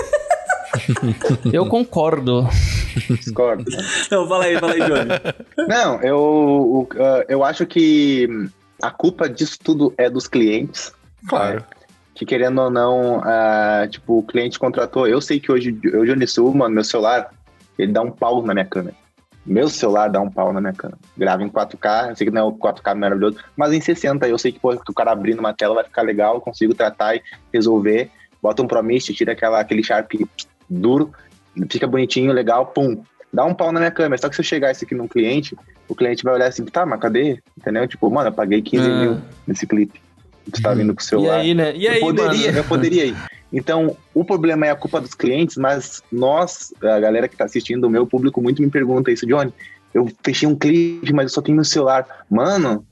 [1.51, 2.47] Eu concordo.
[3.09, 3.65] Discordo.
[4.11, 5.67] Não, fala aí, fala aí, Johnny.
[5.67, 8.27] Não, eu, ah, eu acho que
[8.81, 10.93] a culpa disso tudo é dos clientes.
[11.27, 11.63] Claro.
[12.19, 15.07] Que querendo ou não, ah, tipo, o cliente contratou.
[15.07, 17.33] Eu sei que hoje, eu, Johnny Sul, mano, meu celular,
[17.77, 18.93] ele dá um pau na minha câmera.
[19.45, 20.99] Meu celular dá um pau na minha câmera.
[21.17, 24.37] Grava em 4K, eu sei que não é o 4K maravilhoso, mas em 60 eu
[24.37, 27.21] sei que, pô, o cara abrindo uma tela vai ficar legal, eu consigo tratar e
[27.53, 28.11] resolver.
[28.43, 30.11] Bota um Promist, tira aquela, aquele Sharp
[30.69, 31.13] duro,
[31.71, 33.01] fica bonitinho, legal, pum.
[33.31, 34.21] Dá um pau na minha câmera.
[34.21, 35.55] Só que se eu chegar isso aqui num cliente,
[35.87, 37.41] o cliente vai olhar assim, tá, mas cadê?
[37.57, 37.87] Entendeu?
[37.87, 38.93] Tipo, mano, eu paguei 15 Ah.
[38.99, 40.01] mil nesse clipe.
[40.51, 41.39] Tu tá vindo com o E celular.
[41.39, 41.73] aí, né?
[41.75, 42.57] E aí, eu poderia, mano?
[42.57, 43.15] eu poderia ir.
[43.51, 47.85] Então, o problema é a culpa dos clientes, mas nós, a galera que tá assistindo,
[47.85, 49.51] o meu público muito me pergunta isso, Johnny.
[49.93, 52.05] Eu fechei um clipe, mas eu só tenho meu celular.
[52.29, 52.85] Mano,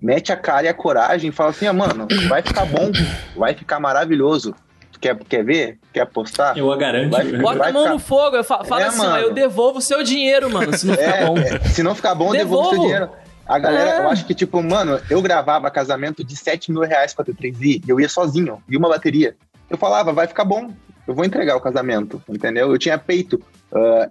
[0.00, 2.90] mete a cara e a coragem e fala assim, ah, mano, vai ficar bom,
[3.36, 4.54] vai ficar maravilhoso.
[5.00, 5.78] Quer, quer ver?
[5.94, 6.56] Quer apostar?
[6.58, 7.10] Eu a garanto.
[7.10, 8.36] Vai- Bota vai a mão ficar- no fogo.
[8.36, 9.16] eu fa- Fala É, assim, mano.
[9.18, 11.38] eu devolvo o seu dinheiro, mano, se não ficar É, bom.
[11.38, 12.80] é, se não ficar bom, devolve seu Devolvo.
[12.86, 13.10] dinheiro.
[13.50, 13.98] A galera, É.
[14.04, 17.82] eu acho que, tipo, mano, eu gravava casamento de 7 mil reais com a T3i
[17.84, 19.34] e eu ia sozinho, e uma bateria.
[19.68, 20.70] Eu falava, vai ficar bom,
[21.04, 22.70] eu vou entregar o casamento, entendeu?
[22.70, 23.42] Eu tinha peito.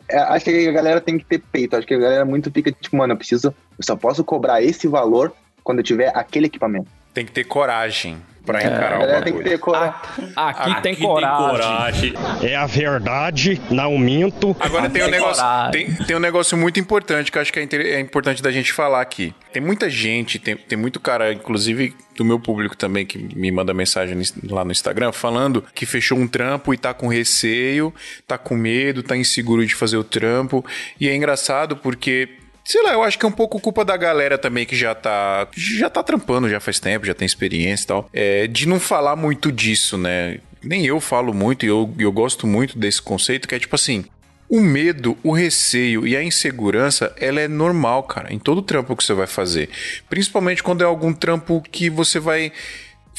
[0.09, 1.77] É, acho que a galera tem que ter peito.
[1.77, 4.89] Acho que a galera muito fica, tipo, mano, eu preciso, eu só posso cobrar esse
[4.89, 5.31] valor
[5.63, 6.89] quando eu tiver aquele equipamento.
[7.13, 8.17] Tem que ter coragem
[8.49, 9.49] pra encarar A o galera tem que bagulho.
[9.51, 9.93] ter coragem.
[10.35, 12.13] Aqui, tem coragem.
[12.41, 14.55] É a verdade, não minto.
[14.59, 17.59] Agora tem um, Tem negócio, tem, tem um negócio muito importante que eu acho que
[17.59, 19.33] é, inter- é importante da gente falar aqui.
[19.53, 23.73] Tem muita gente, tem, tem muito cara, inclusive do meu público também, que me manda
[23.73, 24.17] mensagem
[24.49, 27.93] lá no Instagram, falando que fechou um trampo e tá com receio,
[28.27, 30.65] tá com medo, tá inseguro de fazer o trampo.
[30.99, 32.29] E é engraçado porque.
[32.63, 35.47] Sei lá, eu acho que é um pouco culpa da galera também que já tá.
[35.55, 38.09] Já tá trampando já faz tempo, já tem experiência e tal.
[38.13, 40.39] É, de não falar muito disso, né?
[40.61, 44.05] Nem eu falo muito e eu, eu gosto muito desse conceito, que é tipo assim.
[44.47, 49.03] O medo, o receio e a insegurança, ela é normal, cara, em todo trampo que
[49.03, 49.69] você vai fazer.
[50.09, 52.51] Principalmente quando é algum trampo que você vai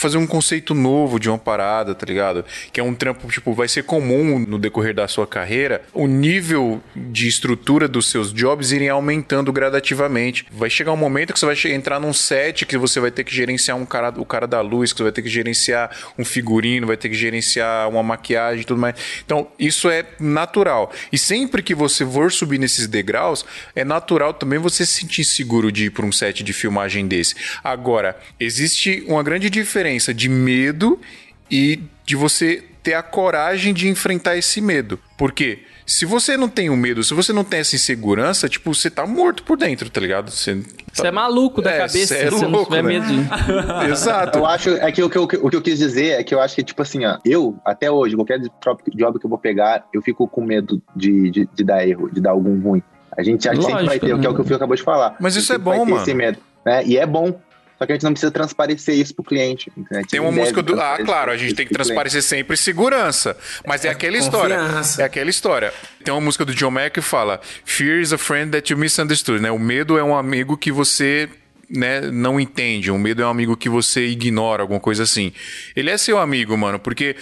[0.01, 2.43] fazer um conceito novo de uma parada, tá ligado?
[2.73, 6.83] Que é um trampo, tipo, vai ser comum no decorrer da sua carreira o nível
[6.97, 10.47] de estrutura dos seus jobs irem aumentando gradativamente.
[10.51, 13.35] Vai chegar um momento que você vai entrar num set que você vai ter que
[13.35, 16.87] gerenciar um cara, o cara da luz, que você vai ter que gerenciar um figurino,
[16.87, 18.95] vai ter que gerenciar uma maquiagem e tudo mais.
[19.23, 20.91] Então, isso é natural.
[21.13, 23.45] E sempre que você for subir nesses degraus,
[23.77, 27.35] é natural também você se sentir seguro de ir para um set de filmagem desse.
[27.63, 30.99] Agora, existe uma grande diferença de medo
[31.51, 34.99] e de você ter a coragem de enfrentar esse medo.
[35.19, 38.89] Porque se você não tem o medo, se você não tem essa insegurança, tipo, você
[38.89, 40.31] tá morto por dentro, tá ligado?
[40.31, 40.63] Você,
[40.93, 43.01] Você é maluco da É, cabeça, é se você não louco, tiver né?
[43.01, 43.29] medo.
[43.91, 44.39] Exato.
[44.39, 46.41] Eu acho é que o que, eu, o que eu quis dizer é que eu
[46.41, 48.39] acho que, tipo assim, ó, eu, até hoje, qualquer
[48.95, 52.21] job que eu vou pegar, eu fico com medo de, de, de dar erro, de
[52.21, 52.83] dar algum ruim.
[53.17, 54.37] A gente acha que sempre vai ter, o que é o né?
[54.37, 55.17] que o Fio acabou de falar.
[55.21, 56.03] Mas isso é bom, ter mano.
[56.03, 56.85] esse medo, né?
[56.87, 57.39] E é bom.
[57.81, 59.73] Só que a gente não precisa transparecer isso pro cliente.
[59.75, 60.79] gente Tem uma música do.
[60.79, 63.35] Ah, claro, a gente tem que transparecer sempre segurança.
[63.67, 64.59] Mas é, aquela história.
[64.59, 65.01] confiança.
[65.01, 65.73] É aquela história.
[66.05, 69.41] Tem uma música do John Mayer que fala: Fear is a friend that you misunderstood,
[69.41, 69.51] né?
[69.51, 71.27] O medo é um amigo que você.
[71.73, 75.33] Né, não entende, o medo é um amigo que você ignora, alguma coisa assim.
[75.77, 77.15] Ele é seu amigo, mano, porque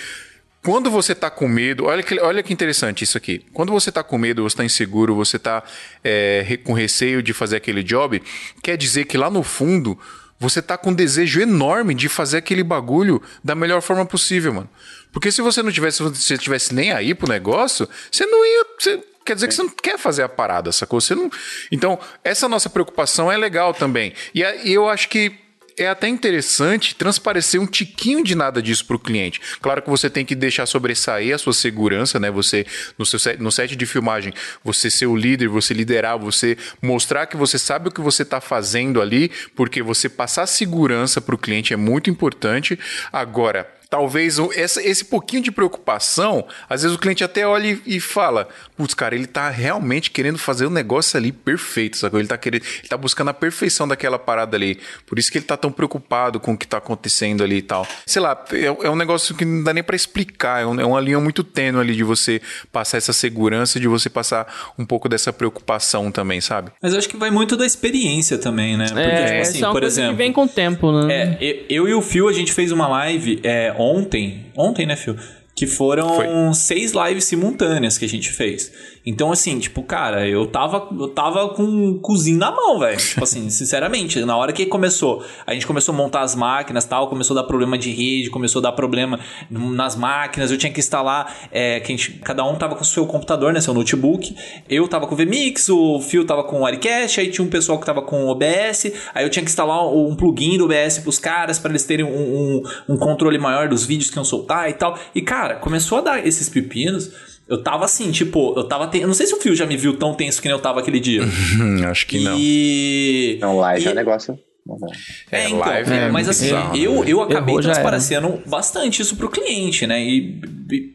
[0.64, 3.44] quando você tá com medo, olha que, olha que interessante isso aqui.
[3.52, 5.62] Quando você tá com medo, você tá inseguro, você tá
[6.02, 8.22] é, com receio de fazer aquele job,
[8.62, 9.98] quer dizer que lá no fundo
[10.38, 14.70] você tá com um desejo enorme de fazer aquele bagulho da melhor forma possível, mano.
[15.12, 18.64] Porque se você não tivesse, se você tivesse nem aí pro negócio, você não ia.
[18.78, 21.00] você- quer dizer que você não quer fazer a parada, sacou?
[21.00, 21.30] Você não.
[21.72, 24.14] Então, essa nossa preocupação é legal também.
[24.34, 25.32] E, eu acho que
[25.78, 29.40] é até interessante transparecer um tiquinho de nada disso para o cliente.
[29.60, 32.30] Claro que você tem que deixar sobressair a sua segurança, né?
[32.30, 32.66] Você
[32.98, 34.32] no seu set, no set de filmagem,
[34.64, 38.40] você ser o líder, você liderar, você mostrar que você sabe o que você está
[38.40, 42.78] fazendo ali, porque você passar segurança para o cliente é muito importante.
[43.12, 48.00] Agora Talvez essa- esse pouquinho de preocupação, às vezes o cliente até olha e, e
[48.00, 52.18] fala: Putz, cara, ele tá realmente querendo fazer o negócio ali perfeito, sacou?
[52.18, 54.78] Ele tá querendo, ele tá buscando a perfeição daquela parada ali.
[55.06, 57.86] Por isso que ele tá tão preocupado com o que tá acontecendo ali e tal.
[58.06, 60.60] Sei lá, é, é um negócio que não dá nem pra explicar.
[60.62, 64.10] É, um- é uma linha muito tênue ali de você passar essa segurança, de você
[64.10, 66.70] passar um pouco dessa preocupação também, sabe?
[66.82, 68.86] Mas eu acho que vai muito da experiência também, né?
[68.88, 70.10] Porque, é, tipo essa assim, é uma por coisa exemplo.
[70.12, 71.38] que vem com o tempo, né?
[71.40, 74.46] É, eu e o Phil, a gente fez uma live é, ontem.
[74.56, 75.16] Ontem, né, Phil?
[75.54, 76.26] Que foram Foi.
[76.54, 78.70] seis lives simultâneas que a gente fez.
[79.04, 82.98] Então, assim, tipo, cara, eu tava, eu tava com um cozinho na mão, velho.
[82.98, 87.08] Tipo assim, sinceramente, na hora que começou, a gente começou a montar as máquinas tal,
[87.08, 89.18] começou a dar problema de rede, começou a dar problema
[89.50, 93.06] nas máquinas, eu tinha que instalar, é, que gente, cada um tava com o seu
[93.06, 94.34] computador, né, seu notebook.
[94.68, 97.78] Eu tava com o VMix, o Phil tava com o Aricast, aí tinha um pessoal
[97.78, 101.18] que tava com o OBS, aí eu tinha que instalar um plugin do OBS pros
[101.18, 104.74] caras, para eles terem um, um, um controle maior dos vídeos que iam soltar e
[104.74, 104.98] tal.
[105.14, 107.37] E, cara, começou a dar esses pepinos.
[107.48, 108.86] Eu tava assim, tipo, eu tava.
[108.88, 109.00] Ten...
[109.02, 110.80] Eu não sei se o Phil já me viu tão tenso que nem eu tava
[110.80, 111.22] aquele dia.
[111.90, 112.36] Acho que não.
[112.38, 113.38] E.
[113.40, 114.38] Não, live e- é um negócio.
[114.68, 114.88] Não.
[115.32, 116.78] é, É, então, live é, é mas assim, bizarro, né?
[116.78, 120.00] eu, eu acabei Errou, transparecendo bastante isso pro cliente, né?
[120.02, 120.40] E,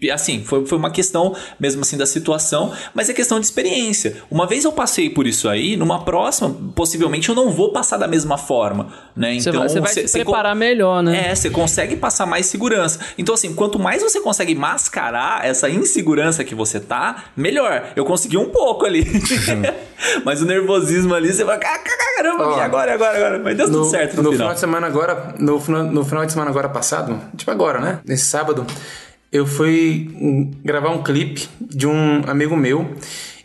[0.01, 4.17] e- assim, foi, foi uma questão mesmo assim da situação, mas é questão de experiência.
[4.29, 8.07] Uma vez eu passei por isso aí, numa próxima, possivelmente eu não vou passar da
[8.07, 9.39] mesma forma, né?
[9.39, 11.29] Você Então, vai, você vai cê- se cê preparar melhor, né?
[11.31, 12.99] é, você consegue passar mais segurança.
[13.17, 17.91] Então, assim, quanto mais você consegue mascarar essa insegurança que você tá, melhor.
[17.95, 19.03] Eu consegui um pouco ali.
[20.25, 21.57] Mas o nervosismo ali, você vai.
[21.57, 21.79] "Ah,
[22.17, 23.39] Caramba, e agora, agora, agora.
[23.39, 24.37] Mas deu tudo certo no, no final.
[24.37, 27.99] final de semana agora, no final, no final de semana agora passado, tipo agora, né?
[28.05, 28.65] Nesse sábado,
[29.31, 30.09] eu fui
[30.63, 32.95] gravar um clipe de um amigo meu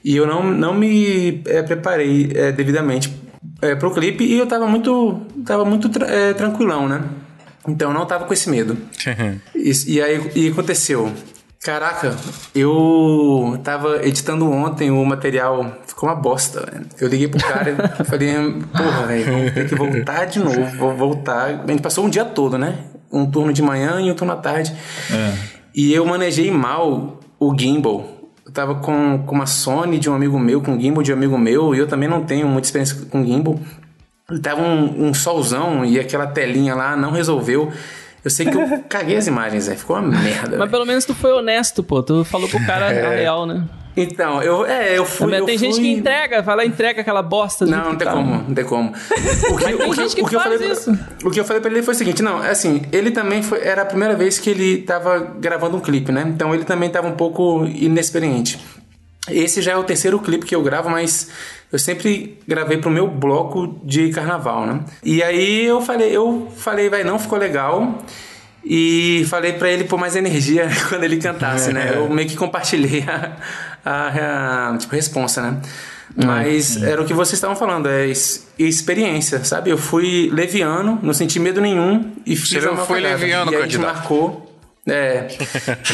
[0.05, 3.13] e eu não, não me é, preparei é, devidamente
[3.63, 7.03] é, pro clipe e eu tava muito, tava muito tra- é, tranquilão, né?
[7.67, 8.77] Então eu não tava com esse medo.
[9.55, 11.13] E, e aí e aconteceu.
[11.63, 12.17] Caraca,
[12.55, 16.87] eu tava editando ontem o material, ficou uma bosta, velho.
[17.01, 18.35] Eu liguei pro cara e falei,
[18.71, 21.65] porra, velho, vamos ter que voltar de novo, vou voltar.
[21.65, 22.79] A gente passou um dia todo, né?
[23.11, 24.73] Um turno de manhã e um turno à tarde.
[25.75, 28.07] E eu manejei mal o gimbal.
[28.47, 31.17] Eu tava com, com uma Sony de um amigo meu, com um gimbal de um
[31.17, 33.59] amigo meu, e eu também não tenho muita experiência com gimbal.
[34.31, 37.73] E Tava um, um solzão e aquela telinha lá não resolveu.
[38.25, 39.79] Eu sei que eu caguei as imagens, velho.
[39.79, 40.51] Ficou uma merda.
[40.51, 40.71] Mas velho.
[40.71, 42.03] pelo menos tu foi honesto, pô.
[42.03, 43.65] Tu falou pro cara a real, né?
[43.97, 45.29] Então, eu, é, eu fui.
[45.29, 47.65] Mas eu tem gente fui- que entrega, vai lá e entrega aquela bosta.
[47.65, 48.13] do Não, não tem tá.
[48.15, 48.91] como, não tem como.
[48.91, 50.99] O que, tem o que- gente que o que eu faz falei, isso.
[51.25, 53.61] O que eu falei pra ele foi o seguinte, não, é assim, ele também foi,
[53.67, 56.23] era a primeira vez que ele tava gravando um clipe, né?
[56.29, 58.61] Então ele também tava um pouco inexperiente.
[59.31, 61.29] Esse já é o terceiro clipe que eu gravo, mas
[61.73, 64.81] eu sempre gravei pro meu bloco de carnaval, né?
[65.03, 68.03] E aí eu falei, eu falei, vai, não ficou legal.
[68.65, 71.93] E falei pra ele pôr mais energia quando ele cantasse, né?
[71.95, 73.37] Eu meio que compartilhei a,
[73.85, 75.61] a, a tipo, responsa, né?
[76.17, 78.11] Mas era o que vocês estavam falando, é
[78.59, 79.71] experiência, sabe?
[79.71, 83.55] Eu fui leviano, não senti medo nenhum e fiz Você a não foi leviano, e
[83.55, 83.95] a gente candidato.
[83.95, 84.48] marcou.
[84.89, 85.29] É,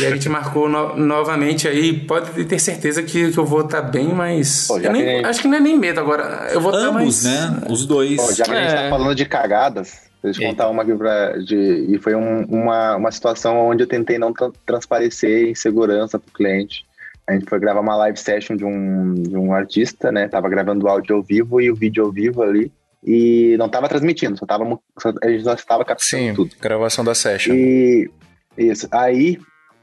[0.00, 1.92] e a gente marcou no- novamente aí.
[1.92, 4.66] Pode ter certeza que, que eu vou estar bem, mas.
[4.68, 6.48] Pô, nem- que- acho que não é nem medo agora.
[6.52, 7.24] Eu vou estar Ambos, mais.
[7.24, 7.62] né?
[7.68, 8.16] Os dois.
[8.16, 8.82] Pô, já que a gente É.
[8.84, 11.32] tá falando de cagadas, deixa eu contar uma aqui pra.
[11.38, 16.32] De, e foi um- uma, uma situação onde eu tentei não tra- transparecer insegurança pro
[16.32, 16.84] cliente.
[17.26, 20.28] A gente foi gravar uma live session de um, de um artista, né?
[20.28, 22.70] Tava gravando o áudio ao vivo e o vídeo ao vivo ali.
[23.06, 24.64] E não tava transmitindo, só tava,
[24.98, 26.52] só, a gente só estava captando Sim, tudo.
[26.60, 27.54] gravação da session.
[27.54, 28.10] E
[28.56, 28.88] isso.
[28.90, 29.38] Aí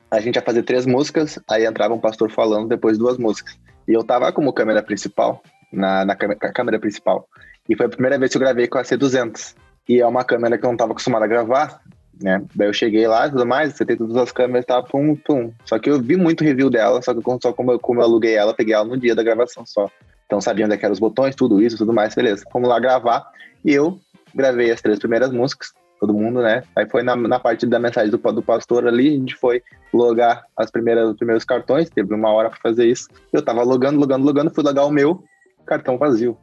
[0.09, 3.57] a gente ia fazer três músicas, aí entrava um pastor falando depois duas músicas.
[3.87, 5.41] E eu tava como câmera principal.
[5.71, 7.27] na, na câmera, principal.
[7.67, 9.55] E foi a primeira vez que eu gravei com a C200.
[9.87, 11.81] E é uma câmera que eu não estava acostumado a gravar,
[12.21, 12.43] né?
[12.53, 15.51] Daí eu cheguei lá e tudo mais, você tem todas as câmeras, tá, pum, pum.
[15.65, 18.35] Só que eu vi muito review dela, só que só como eu, como eu aluguei
[18.35, 19.89] ela, peguei ela no dia da gravação só.
[20.25, 22.43] Então sabia onde é que eram os botões, tudo isso, tudo mais, beleza.
[22.51, 23.29] Fomos lá gravar
[23.65, 23.99] e eu
[24.33, 26.63] gravei as três primeiras músicas, todo mundo, né?
[26.75, 29.61] Aí foi na, na parte da mensagem do, do pastor ali, a gente foi
[29.93, 33.07] logar as primeiras, os primeiros cartões, teve uma hora pra fazer isso.
[33.31, 35.23] Eu tava logando, logando, logando, fui logar o meu,
[35.63, 36.35] cartão vazio.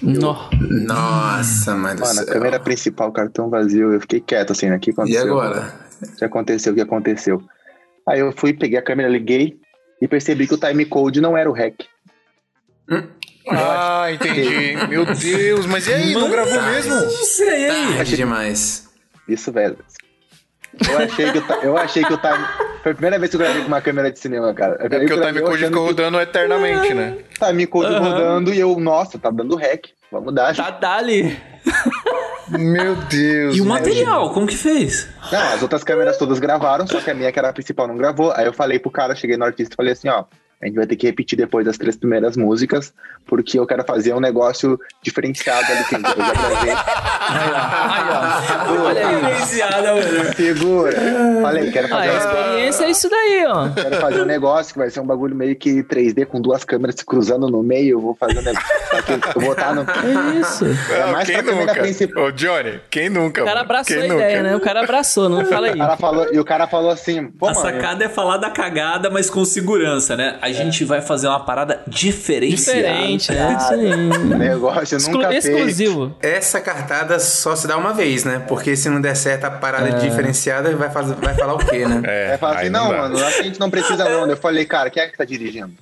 [0.00, 0.34] No.
[0.86, 2.24] Nossa, mãe do Mano, céu.
[2.24, 4.76] a câmera principal, cartão vazio, eu fiquei quieto assim, né?
[4.76, 5.22] O que E aconteceu?
[5.38, 5.74] agora?
[6.02, 7.42] O que aconteceu, o que aconteceu?
[8.08, 9.58] Aí eu fui, peguei a câmera, liguei
[10.00, 11.84] e percebi que o timecode não era o REC.
[13.48, 14.74] Ah, entendi.
[14.88, 16.12] Meu Deus, mas e aí?
[16.14, 16.94] Não gravou mesmo?
[16.94, 17.68] Não sei.
[17.96, 18.90] Tarde demais.
[19.28, 19.78] Isso, velho.
[20.88, 22.46] Eu achei que o, eu achei que o time.
[22.82, 24.76] Foi a primeira vez que eu gravei com uma câmera de cinema, cara.
[24.80, 27.18] Eu É porque o gravei timecode achando ficou que rodando eternamente, né?
[27.40, 29.88] o Timecode rodando e eu, nossa, tá dando rec.
[30.10, 30.54] Vamos dar.
[30.56, 31.38] Tá dali.
[32.48, 33.56] Meu Deus.
[33.56, 35.08] E o material, como que fez?
[35.30, 37.96] Não, as outras câmeras todas gravaram, só que a minha, que era a principal, não
[37.96, 38.32] gravou.
[38.32, 40.24] Aí eu falei pro cara, cheguei no artista e falei assim, ó.
[40.62, 42.94] A gente vai ter que repetir depois das três primeiras músicas,
[43.26, 45.84] porque eu quero fazer um negócio diferenciado ali.
[45.84, 46.74] que Eu já gravei.
[48.84, 49.16] Olha aí.
[49.16, 50.34] Diferenciada, mano.
[50.36, 50.92] Segura.
[51.42, 53.68] Falei, quero Ah, fazer, a experiência é isso daí, ó.
[53.70, 56.94] quero fazer um negócio que vai ser um bagulho meio que 3D com duas câmeras
[56.96, 57.96] se cruzando no meio.
[57.96, 58.68] Eu vou fazer um negócio.
[59.34, 59.82] Eu vou estar no.
[59.82, 60.64] É isso.
[60.92, 61.74] É mais quem nunca?
[61.74, 62.24] principal.
[62.24, 63.42] Ô, Johnny, quem nunca?
[63.42, 64.56] O cara abraçou quem a ideia, né?
[64.56, 65.74] O cara abraçou, não fala aí.
[65.74, 68.50] O cara falou, e o cara falou assim, pô, A mano, sacada é falar da
[68.50, 70.38] cagada, mas com segurança, né?
[70.40, 72.78] A gente vai fazer uma parada diferenciada.
[72.80, 74.06] Diferente, é isso aí.
[74.38, 76.16] negócio Exclu- nunca exclusivo.
[76.20, 78.42] Essa cartada só se dá uma vez, né?
[78.48, 79.92] Porque se não der certo a parada É.
[79.92, 82.00] diferenciada, vai, fazer, vai falar o quê, né?
[82.04, 82.98] É, Aí fala assim, não, dá.
[82.98, 84.26] mano, acho que a gente não precisa não.
[84.26, 85.72] Eu falei, cara, quem é que tá dirigindo?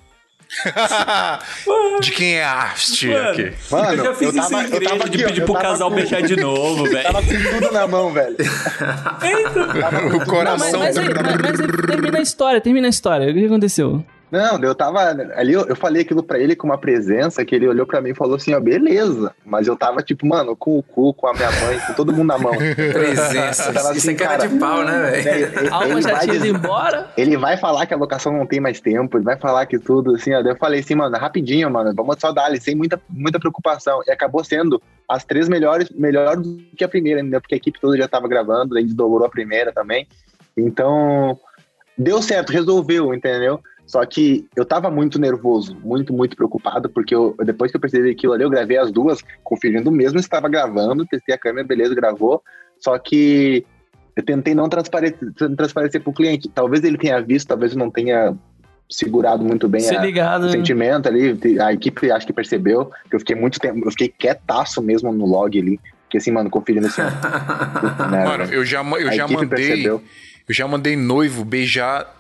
[2.01, 3.53] De quem é a arte Mano, aqui?
[3.71, 5.55] Mano, eu já fiz eu isso tava- em eu tava de aqui, ó, pedir pro
[5.55, 7.03] casal beijar de novo, velho.
[7.05, 7.29] Tava com
[7.61, 8.37] tudo na mão, velho.
[8.37, 10.81] O Não, mas, coração.
[10.81, 13.31] mas, aí, mas, mas aí termina a história, termina a história.
[13.31, 14.05] O que aconteceu?
[14.31, 15.01] Não, eu tava
[15.35, 18.11] ali, eu, eu falei aquilo pra ele com uma presença que ele olhou pra mim
[18.11, 19.35] e falou assim, ó, beleza.
[19.45, 22.29] Mas eu tava tipo, mano, com o cu, com a minha mãe, com todo mundo
[22.29, 22.53] na mão.
[22.75, 23.71] Presença.
[23.71, 25.75] Eu tava Isso é assim, cara, cara, de pau, né, velho?
[25.75, 27.11] Alma já vai tinha ido embora?
[27.17, 30.15] Ele vai falar que a locação não tem mais tempo, ele vai falar que tudo,
[30.15, 30.43] assim, ó.
[30.43, 34.01] Daí eu falei assim, mano, rapidinho, mano, vamos só dar ali, sem muita, muita preocupação.
[34.07, 37.81] E acabou sendo as três melhores, melhor do que a primeira, ainda, porque a equipe
[37.81, 40.07] toda já tava gravando, a gente dobrou a primeira também.
[40.57, 41.39] Então,
[41.99, 43.61] deu certo, resolveu, entendeu?
[43.91, 48.11] Só que eu tava muito nervoso, muito, muito preocupado, porque eu, depois que eu percebi
[48.13, 51.93] aquilo ali, eu gravei as duas, conferindo mesmo se estava gravando, testei a câmera, beleza,
[51.93, 52.41] gravou.
[52.79, 53.67] Só que
[54.15, 55.19] eu tentei não transparecer,
[55.57, 56.49] transparecer pro cliente.
[56.49, 58.33] Talvez ele tenha visto, talvez eu não tenha
[58.89, 60.43] segurado muito bem Se a- ligado.
[60.43, 60.53] o né?
[60.53, 61.37] sentimento ali.
[61.61, 65.27] A equipe acho que percebeu que eu fiquei muito tempo, eu fiquei quietaço mesmo no
[65.27, 65.81] log ali.
[66.05, 67.03] Porque assim, mano, conferindo assim.
[67.03, 69.49] Né, Mano, eu já, eu A já equipe mandei.
[69.67, 70.03] percebeu.
[70.49, 72.17] Eu já mandei noivo beijar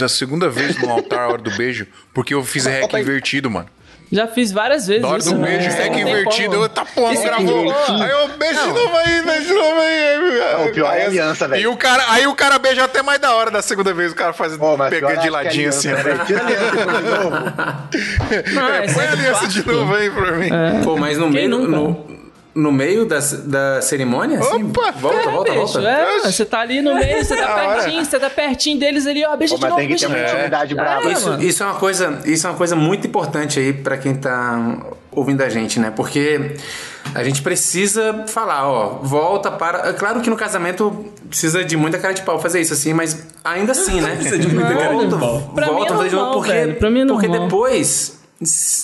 [0.00, 3.68] a segunda vez no altar a hora do beijo, porque eu fiz rec invertido, mano.
[4.12, 5.02] Já fiz várias vezes.
[5.02, 5.48] Na hora isso, do né?
[5.56, 7.64] beijo, não tem invertido, eu tá porra, é gravou.
[7.64, 8.02] invertido.
[8.02, 10.68] Aí eu beijo de novo aí, beijo de novo aí.
[10.68, 11.72] O pior é a aliança, E velho.
[11.72, 14.32] o cara, aí o cara beija até mais da hora da segunda vez, o cara
[14.32, 15.88] faz pior pegando de é ladinho assim.
[15.88, 16.24] né, velho?
[16.26, 17.36] Tira a aliança de novo.
[18.80, 20.48] É, põe é a aliança de novo aí pra mim.
[20.82, 22.09] Pô, mas no meio, no,
[22.54, 24.90] no meio da, da cerimônia, assim, Opa!
[24.92, 25.88] volta, É, volta, bicho, volta.
[25.88, 29.36] é, você tá ali no meio, você tá pertinho, você tá pertinho deles ali, ó,
[29.36, 30.34] beija Pô, de mas novo, tem que ter beija de uma novo.
[30.36, 31.08] intimidade brava.
[31.08, 34.14] É, Isso, isso é uma coisa, isso é uma coisa muito importante aí pra quem
[34.14, 34.78] tá
[35.12, 35.92] ouvindo a gente, né?
[35.94, 36.56] Porque
[37.14, 39.88] a gente precisa falar, ó, volta para.
[39.88, 43.26] é Claro que no casamento precisa de muita cara de pau fazer isso assim, mas
[43.44, 44.14] ainda assim, né?
[44.16, 45.52] Precisa de muita cara de pau.
[45.54, 47.46] Pra mim é volta, novo, normal, porque, velho, pra mim é porque normal.
[47.48, 48.19] depois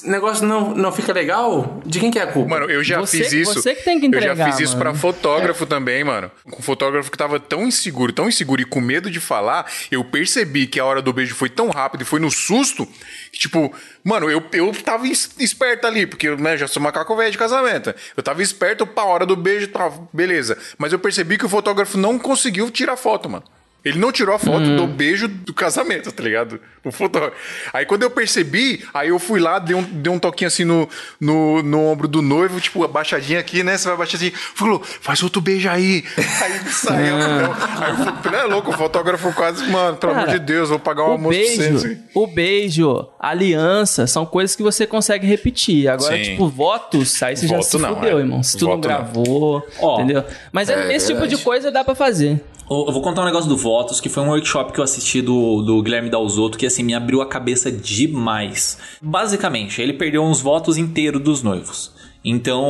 [0.04, 2.50] negócio não, não fica legal, de quem que é a culpa?
[2.50, 3.54] Mano, eu já Você- fiz isso.
[3.54, 4.90] você que tem que Eu entregar, já fiz isso mano.
[4.90, 6.30] pra fotógrafo também, mano.
[6.50, 10.66] Com fotógrafo que tava tão inseguro, tão inseguro e com medo de falar, eu percebi
[10.66, 12.86] que a hora do beijo foi tão rápido e foi no susto,
[13.32, 13.72] que, tipo,
[14.04, 17.38] mano, eu, eu tava es- esperto ali, porque eu né, já sou macaco velho de
[17.38, 17.94] casamento.
[18.14, 20.58] Eu tava esperto pra hora do beijo, tá, beleza.
[20.76, 23.44] Mas eu percebi que o fotógrafo não conseguiu tirar foto, mano.
[23.86, 24.76] Ele não tirou a foto Uhum.
[24.76, 26.60] do beijo do casamento, tá ligado?
[26.84, 27.36] O fotógrafo.
[27.72, 30.88] Aí quando eu percebi, aí eu fui lá, dei um, dei um toquinho assim no,
[31.20, 33.76] no, no ombro do noivo, tipo, abaixadinha aqui, né?
[33.78, 36.04] Você vai abaixar assim, falou, faz outro beijo aí.
[36.18, 37.16] Aí saiu.
[37.18, 37.52] não.
[37.52, 40.78] Aí eu falei, é louco, o fotógrafo quase, mano, pelo amor Cara, de Deus, vou
[40.78, 41.56] pagar um O almoço pra você.
[41.58, 41.98] beijo, assim.
[42.14, 45.88] o beijo, aliança, são coisas que você consegue repetir.
[45.88, 46.22] Agora, Sim.
[46.22, 48.20] tipo, votos, aí você já Voto se não, fudeu, é.
[48.20, 48.42] irmão.
[48.42, 48.96] Se tu não Voto não.
[48.96, 50.24] gravou, Ó, entendeu?
[50.52, 51.44] Mas é, é esse tipo de verdade.
[51.44, 52.40] coisa dá pra fazer.
[52.68, 55.62] Eu vou contar um negócio do Votos, que foi um workshop que eu assisti do,
[55.62, 58.76] do Guilherme Dalzotto, que assim, me abriu a cabeça demais.
[59.00, 61.92] Basicamente, ele perdeu uns votos inteiros dos noivos.
[62.24, 62.64] Então,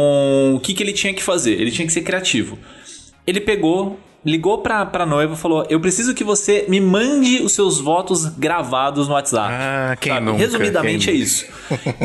[0.54, 1.52] o que, que ele tinha que fazer?
[1.58, 2.58] Ele tinha que ser criativo.
[3.26, 7.52] Ele pegou, ligou pra, pra noiva e falou: Eu preciso que você me mande os
[7.52, 9.48] seus votos gravados no WhatsApp.
[9.50, 10.26] Ah, quem Sabe?
[10.26, 11.46] nunca, Resumidamente quem é isso.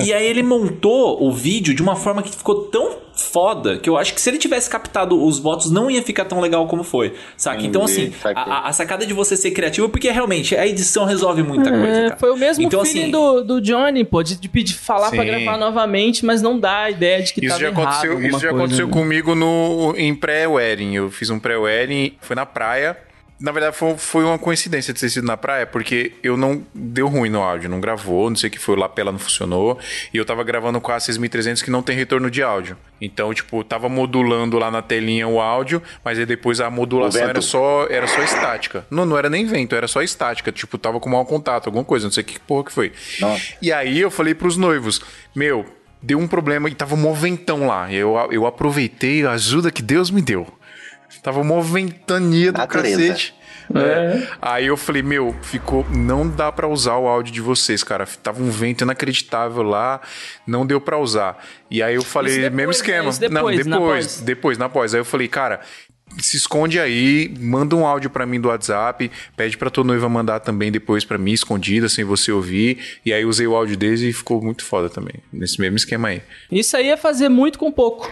[0.01, 3.97] e aí ele montou o vídeo de uma forma que ficou tão foda que eu
[3.97, 7.13] acho que se ele tivesse captado os votos não ia ficar tão legal como foi,
[7.38, 7.61] saca?
[7.65, 11.43] Então assim, Entendi, a, a sacada de você ser criativo porque realmente a edição resolve
[11.43, 12.17] muita coisa, É, cara.
[12.19, 15.22] foi o mesmo então, feeling assim, do, do Johnny, pô, de, de pedir falar pra
[15.24, 15.28] Sim.
[15.30, 18.49] gravar novamente, mas não dá a ideia de que Isso tava já aconteceu, isso já
[18.49, 18.93] coisa, aconteceu né?
[18.93, 20.95] comigo no, em pré-wedding.
[20.95, 22.97] Eu fiz um pré-wedding, foi na praia.
[23.41, 26.63] Na verdade, foi, foi uma coincidência de ter sido na praia, porque eu não.
[26.75, 29.79] Deu ruim no áudio, não gravou, não sei o que foi, o lapela não funcionou.
[30.13, 32.77] E eu tava gravando com a 6300 que não tem retorno de áudio.
[33.01, 37.41] Então, tipo, tava modulando lá na telinha o áudio, mas aí depois a modulação era
[37.41, 38.85] só, era só estática.
[38.91, 40.51] Não, não era nem vento, era só estática.
[40.51, 42.91] Tipo, tava com mau contato, alguma coisa, não sei que porra que foi.
[43.19, 43.55] Nossa.
[43.59, 45.01] E aí eu falei pros noivos,
[45.35, 45.65] meu,
[46.01, 47.91] deu um problema e tava um ventão lá.
[47.91, 50.47] Eu, eu aproveitei a ajuda que Deus me deu.
[51.22, 52.97] Tava uma ventania do Natureza.
[52.97, 53.36] cacete.
[53.74, 54.28] É.
[54.41, 55.86] Aí eu falei, meu, ficou.
[55.89, 58.05] Não dá pra usar o áudio de vocês, cara.
[58.05, 60.01] Tava um vento inacreditável lá,
[60.45, 61.43] não deu pra usar.
[61.69, 62.76] E aí eu falei, depois, mesmo né?
[62.76, 63.11] esquema.
[63.11, 64.22] Depois, não, na depois, pós.
[64.22, 64.93] depois, na pós.
[64.93, 65.61] Aí eu falei, cara,
[66.19, 70.39] se esconde aí, manda um áudio pra mim do WhatsApp, pede pra tua noiva mandar
[70.41, 72.99] também depois pra mim, escondida, sem você ouvir.
[73.05, 76.22] E aí usei o áudio deles e ficou muito foda também, nesse mesmo esquema aí.
[76.51, 78.11] Isso aí é fazer muito com pouco.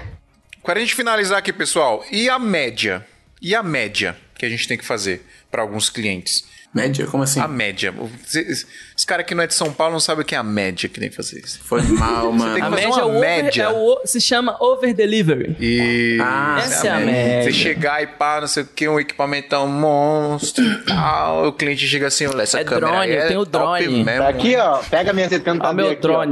[0.64, 3.06] Para a gente finalizar aqui, pessoal, e a média?
[3.42, 6.44] E a média que a gente tem que fazer para alguns clientes?
[6.72, 7.08] Média?
[7.08, 7.40] Como assim?
[7.40, 7.92] A média.
[7.98, 10.44] Os, os caras que não é de São Paulo não sabem o que é a
[10.44, 11.60] média que tem que fazer isso.
[11.64, 12.54] Foi mal, mano.
[12.54, 13.64] tem A média, é uma o over- média.
[13.64, 15.56] é o- se chama over delivery.
[15.60, 17.44] E Ah, Essa é a média.
[17.52, 21.48] Você chegar e pá, não sei o que, um equipamento monstro e tal.
[21.48, 24.04] O cliente chega assim, olha, essa É câmera drone, aí é eu tenho top drone.
[24.04, 24.22] mesmo.
[24.22, 24.78] Tá aqui, ó.
[24.84, 26.24] Pega minha 70 Olha o meu aqui, ó.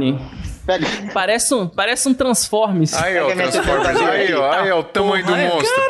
[0.68, 0.86] Pega.
[1.14, 2.92] Parece um, parece um Transformers.
[2.92, 3.86] Aí, ó, Transformers.
[3.98, 5.82] 70 Aí, ó, aí, ó, o tamanho do Porra, monstro.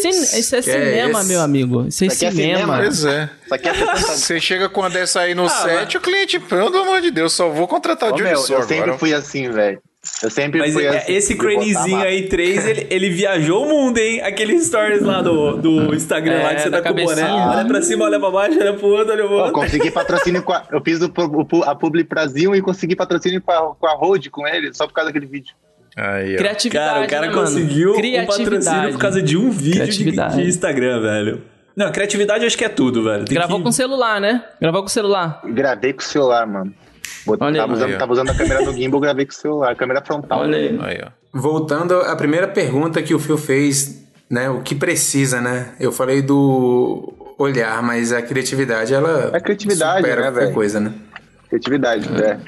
[0.00, 1.28] Cin- isso é Que é cinema, esse?
[1.28, 1.86] meu amigo.
[1.86, 2.76] Isso é Isso aqui é cinema.
[2.78, 3.30] Pois é.
[3.44, 6.38] Isso aqui é 70 Você chega com uma dessa aí Ah, no set, o cliente,
[6.40, 8.98] pelo amor de Deus, só vou contratar o Johnny eu sempre agora.
[8.98, 9.80] fui assim, velho.
[10.22, 11.12] Eu sempre Mas fui é- assim.
[11.14, 14.20] esse cranezinho aí, 3, ele, ele viajou o mundo, hein?
[14.22, 17.22] Aquele stories lá do, do Instagram lá É, que você da tá com o boné.
[17.24, 19.52] Olha pra cima, olha pra baixo, olha pro outro, olha pro Eu outro.
[19.52, 23.50] consegui patrocínio com a, Eu fiz o, o- a publi Brasil e consegui patrocínio com
[23.50, 25.54] a, com a Road com ele, só por causa daquele vídeo.
[25.96, 26.38] Aí, ó.
[26.38, 27.40] Criatividade, Cara, o cara né, mano?
[27.46, 28.92] conseguiu um patrocínio Criatividade.
[28.92, 30.36] por causa de um vídeo de, Criatividade.
[30.42, 31.42] de Instagram, velho.
[31.76, 33.24] Não, criatividade eu acho que é tudo, velho.
[33.24, 33.64] Tem Gravou que...
[33.64, 34.44] com celular, né?
[34.60, 35.40] Gravou com celular.
[35.44, 36.72] Gravei com o celular, mano.
[37.26, 37.76] Olha tava, aí.
[37.76, 37.98] usando, Aí, ó.
[37.98, 40.40] tava usando a câmera no gimbal, gravei com o celular, câmera frontal.
[40.40, 40.78] Olha aí.
[40.82, 41.08] Aí, ó.
[41.38, 44.48] Voltando à primeira pergunta que o Phil fez, né?
[44.50, 45.74] O que precisa, né?
[45.80, 50.92] Eu falei do olhar, mas a criatividade, ela É criatividade, supera né, qualquer coisa, né?
[51.48, 52.38] Criatividade, é.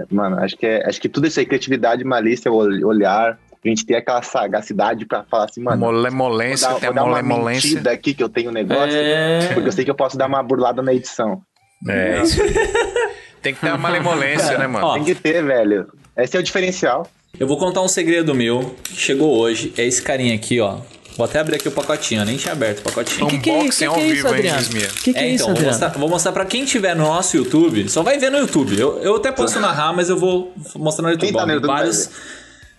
[0.00, 3.68] É, Mano, acho que, é, acho que tudo isso aí, criatividade, malícia, ol- olhar, a
[3.68, 5.78] gente ter aquela sagacidade pra falar assim, mano.
[5.78, 7.68] Molemolência, vou dar, tem a vou dar uma molemolência.
[7.70, 9.48] mentida aqui que eu tenho um negócio, É.
[9.54, 11.40] porque eu sei que eu posso dar uma burlada na edição.
[11.88, 12.40] É isso.
[13.46, 14.84] Tem que ter a malemolência, né, mano?
[14.84, 15.86] Ó, Tem que ter, velho.
[16.16, 17.08] Esse é o diferencial.
[17.38, 19.72] Eu vou contar um segredo meu que chegou hoje.
[19.78, 20.78] É esse carinha aqui, ó.
[21.16, 23.28] Vou até abrir aqui o pacotinho, eu nem tinha aberto o pacotinho.
[23.28, 24.58] Que que é, que que ao é isso, vivo, hein, Adriano?
[24.58, 24.88] Gismia?
[24.88, 25.70] Que que é, É, isso, então, vou Adriano?
[25.70, 27.88] mostrar, vou mostrar pra quem tiver no nosso YouTube.
[27.88, 28.78] Só vai ver no YouTube.
[28.78, 31.28] Eu, eu até posso narrar, mas eu vou mostrar no YouTube.
[31.28, 32.10] Quem tá no YouTube vários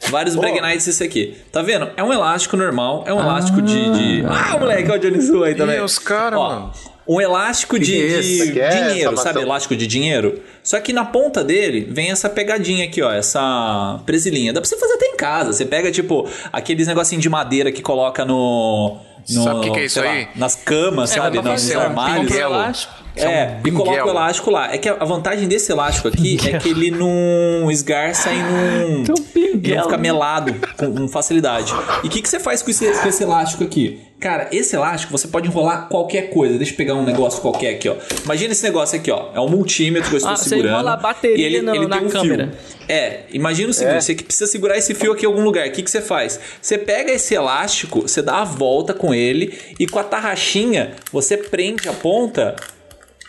[0.09, 0.41] vários Pô.
[0.41, 1.36] Brag Nights isso aqui.
[1.51, 1.89] Tá vendo?
[1.95, 3.03] É um elástico normal.
[3.07, 4.26] É um elástico de, de...
[4.28, 5.78] Ah, moleque, olha o Johnny Su aí também.
[5.78, 6.72] Ih, os caras, mano.
[7.07, 9.41] Um elástico de, que é de é dinheiro, sabe?
[9.41, 10.41] Elástico de dinheiro.
[10.68, 13.09] Só que na ponta dele vem essa pegadinha aqui, ó.
[13.09, 14.51] Essa presilhinha.
[14.51, 15.53] Dá pra você fazer até em casa.
[15.53, 18.97] Você pega, tipo, aqueles negocinhos de madeira que coloca no.
[19.30, 20.28] no Sabe o que que é isso lá, aí?
[20.36, 21.41] nas camas, É, sabe?
[21.41, 22.28] Nos um armários.
[22.28, 22.53] pinguelo.
[22.55, 22.93] elástico.
[23.18, 24.74] É um É, e coloca o elástico lá.
[24.74, 29.15] É que a vantagem desse elástico aqui é que ele não esgarça e não, Então,
[29.36, 31.74] e não fica melado com, com facilidade.
[32.03, 34.01] E o que, que você faz com esse, com esse elástico aqui?
[34.20, 36.57] Cara, esse elástico você pode enrolar qualquer coisa.
[36.57, 37.95] Deixa eu pegar um negócio qualquer aqui, ó.
[38.26, 39.28] Imagina esse negócio aqui, ó.
[39.36, 40.74] É um multímetro que eu estou Ah, você segurando.
[40.74, 42.47] enrola a bateria e ele, no- ele na tem um câmera.
[42.47, 42.78] Fio.
[42.89, 45.68] É, imagina o seguinte, você que precisa segurar esse fio aqui em algum lugar.
[45.68, 46.39] O que, que você faz?
[46.59, 51.38] Você pega esse elástico, você dá a volta com ele e com a tarraxinha você
[51.38, 52.55] prende a ponta.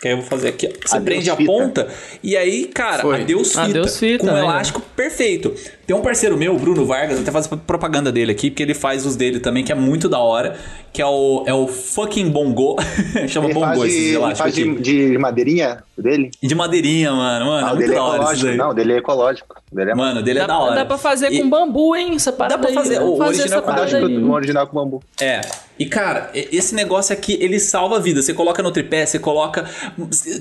[0.01, 0.67] Que aí eu vou fazer aqui.
[0.67, 0.69] ó.
[0.87, 1.51] Você Adeus prende a fita.
[1.51, 1.87] ponta
[2.23, 3.21] e aí, cara, Foi.
[3.21, 3.61] adeus fita.
[3.63, 4.39] Adeus fita, com um né?
[4.39, 5.53] elástico perfeito.
[5.89, 9.07] Tem um parceiro meu, o Bruno Vargas, até faz propaganda dele aqui, porque ele faz
[9.07, 10.55] os dele também, que é muito da hora,
[10.93, 12.75] que é o, é o fucking bongo.
[13.27, 14.75] Chama Ele bongo faz, esses de, ele elásticos faz de,
[15.09, 16.29] de madeirinha dele?
[16.43, 17.45] De madeirinha, mano.
[17.47, 18.55] Mano, Ah, é muito dele é da hora isso aí.
[18.55, 19.55] Não, dele é ecológico.
[19.71, 20.75] Dele é Mano, dele é Dá, da hora.
[20.75, 22.13] dá pra fazer E- com bambu, hein?
[22.13, 22.75] Essa parada pra aí.
[22.75, 22.99] fazer.
[22.99, 24.17] Vamos O fazer original essa é com aí.
[24.23, 25.03] o original com bambu.
[25.19, 25.41] É.
[25.79, 28.21] E cara, esse negócio aqui, ele salva a vida.
[28.21, 29.65] Você coloca no tripé, você coloca.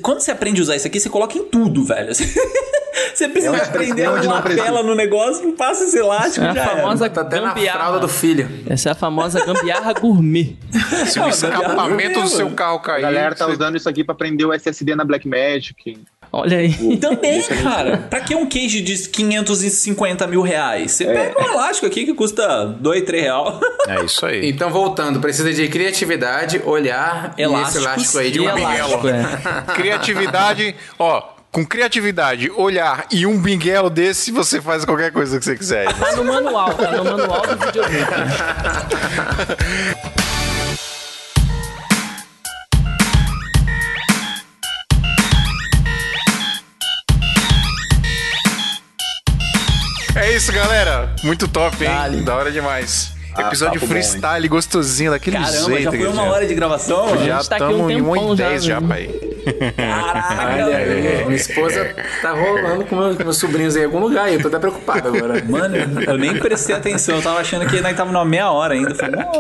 [0.03, 2.11] Quando você aprende a usar isso aqui, você coloca em tudo, velho.
[3.15, 6.63] Você precisa É aprender é uma lapela no negócio, passa esse elástico É a já
[6.63, 6.77] era.
[6.77, 7.79] famosa Tá até na gambiarra.
[7.79, 8.49] fralda do filho.
[8.69, 10.57] Essa é a famosa gambiarra gourmet.
[11.07, 13.03] Se o escapamento do seu carro A cair.
[13.03, 15.99] galera tá você- usando isso aqui pra prender o SSD na Blackmagic.
[16.31, 16.77] Olha aí.
[16.93, 20.93] E também, cara, pra que um case de 550 mil reais?
[20.93, 23.59] Você pega um elástico aqui que custa 2, 3 real.
[23.89, 24.47] É isso aí.
[24.51, 29.09] Então, voltando, precisa de criatividade, olhar e esse Elásticos elástico aí de E uma elástico,
[29.09, 29.25] é.
[29.75, 31.38] Criatividade, ó.
[31.51, 35.93] Com criatividade, olhar e um binguelo desse, você faz qualquer coisa que você quiser.
[35.95, 38.07] Tá no manual, tá no manual do videogame.
[50.15, 51.15] É isso, galera.
[51.25, 51.91] Muito top, hein?
[51.91, 52.21] Dale.
[52.23, 53.18] Da hora demais.
[53.39, 55.83] Ah, Episódio papo bom, freestyle, gostosinho, daquele Caramba, jeito.
[55.83, 57.09] já foi uma hora de gravação?
[57.25, 58.89] Já gente tá um estamos em 1 tempão e já, 10 já, né?
[58.89, 59.11] pai.
[59.77, 63.99] Caraca, Olha aí, minha esposa tá rolando com meus, com meus sobrinhos aí em algum
[64.01, 65.43] lugar e eu tô até preocupado agora.
[65.45, 65.77] Mano,
[66.07, 67.17] eu nem prestei atenção.
[67.17, 68.95] Eu tava achando que nós tava numa meia hora ainda.
[68.95, 69.33] Falei, não,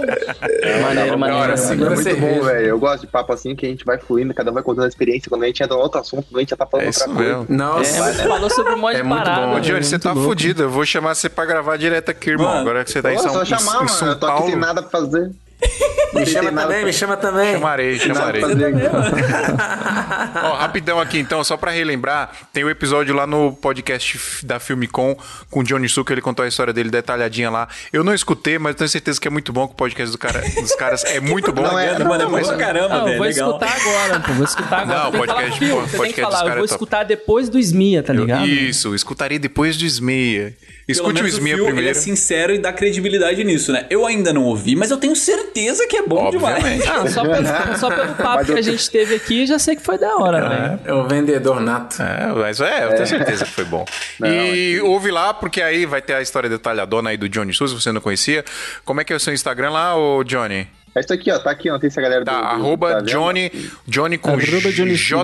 [0.82, 1.42] Maneiro, maneiro.
[1.42, 2.16] hora, É muito cerveja.
[2.16, 2.66] bom, velho.
[2.66, 4.88] Eu gosto de papo assim que a gente vai fluindo, cada um vai contando a
[4.88, 5.28] experiência.
[5.28, 7.14] Quando a gente entra em outro assunto, a gente já tá falando É outra isso
[7.14, 7.38] coisa.
[7.38, 7.46] mesmo.
[7.56, 9.46] Nossa, É, você falou sobre um monte É de muito parada.
[9.46, 9.56] bom.
[9.56, 10.28] Ô, Johnny, você tá louco.
[10.28, 10.62] fudido.
[10.62, 12.46] Eu vou chamar você pra gravar direto aqui, irmão.
[12.48, 12.60] Mano.
[12.60, 13.98] Agora que você tá em São, só em- chamar, em mano.
[13.98, 14.50] São Eu tô aqui Paulo.
[14.50, 15.30] sem nada pra fazer.
[16.14, 17.52] me Não chama também, pra- me chama também.
[17.54, 18.42] Chamarei, chamarei.
[20.44, 25.16] Ó, rapidão aqui então, só pra relembrar, tem o episódio lá no podcast da Filmicom
[25.50, 27.66] com o Johnny Succo, ele contou a história dele detalhadinha lá.
[27.92, 30.40] Eu não escutei, mas tenho certeza que é muito bom, que o podcast do cara,
[30.40, 31.62] dos caras é muito bom.
[31.62, 33.16] Não é, Mano, é bom mas- pra caramba, Não, eu velho.
[33.18, 33.48] vou Legal.
[33.50, 34.32] escutar agora, pô.
[34.34, 34.98] Vou escutar agora.
[35.04, 37.02] Não, falar podcast, comigo, pô, Você tem podcast que dos falar, eu vou é escutar
[37.04, 38.46] depois do Smia, tá ligado?
[38.46, 40.54] Isso, escutarei depois do Smeia.
[40.88, 41.98] Pelo Escute o Smeia Phil, Ele é primeiro.
[41.98, 43.84] sincero e dá credibilidade nisso, né?
[43.90, 46.80] Eu ainda não ouvi, mas eu tenho certeza que é bom Obviamente.
[46.82, 46.88] demais.
[46.88, 47.46] Ah, só pelo,
[47.78, 50.80] só pelo papo que a gente teve aqui, já sei que foi da hora, velho.
[50.86, 52.00] É o vendedor nato.
[52.02, 53.84] É, mas é, eu tenho certeza que foi bom.
[54.24, 57.82] e ouve lá, porque aí vai ter a história detalhadona aí do Johnny Souza, se
[57.82, 58.42] você não conhecia.
[58.82, 60.66] Como é que é o seu Instagram lá, ô Johnny?
[60.94, 61.38] É isso aqui, ó.
[61.38, 61.74] Tá aqui, ó.
[61.74, 63.00] Não sei se a galera Tá, do- do- arroba tá?
[63.02, 63.52] Johnny,
[63.86, 64.38] Johnny com.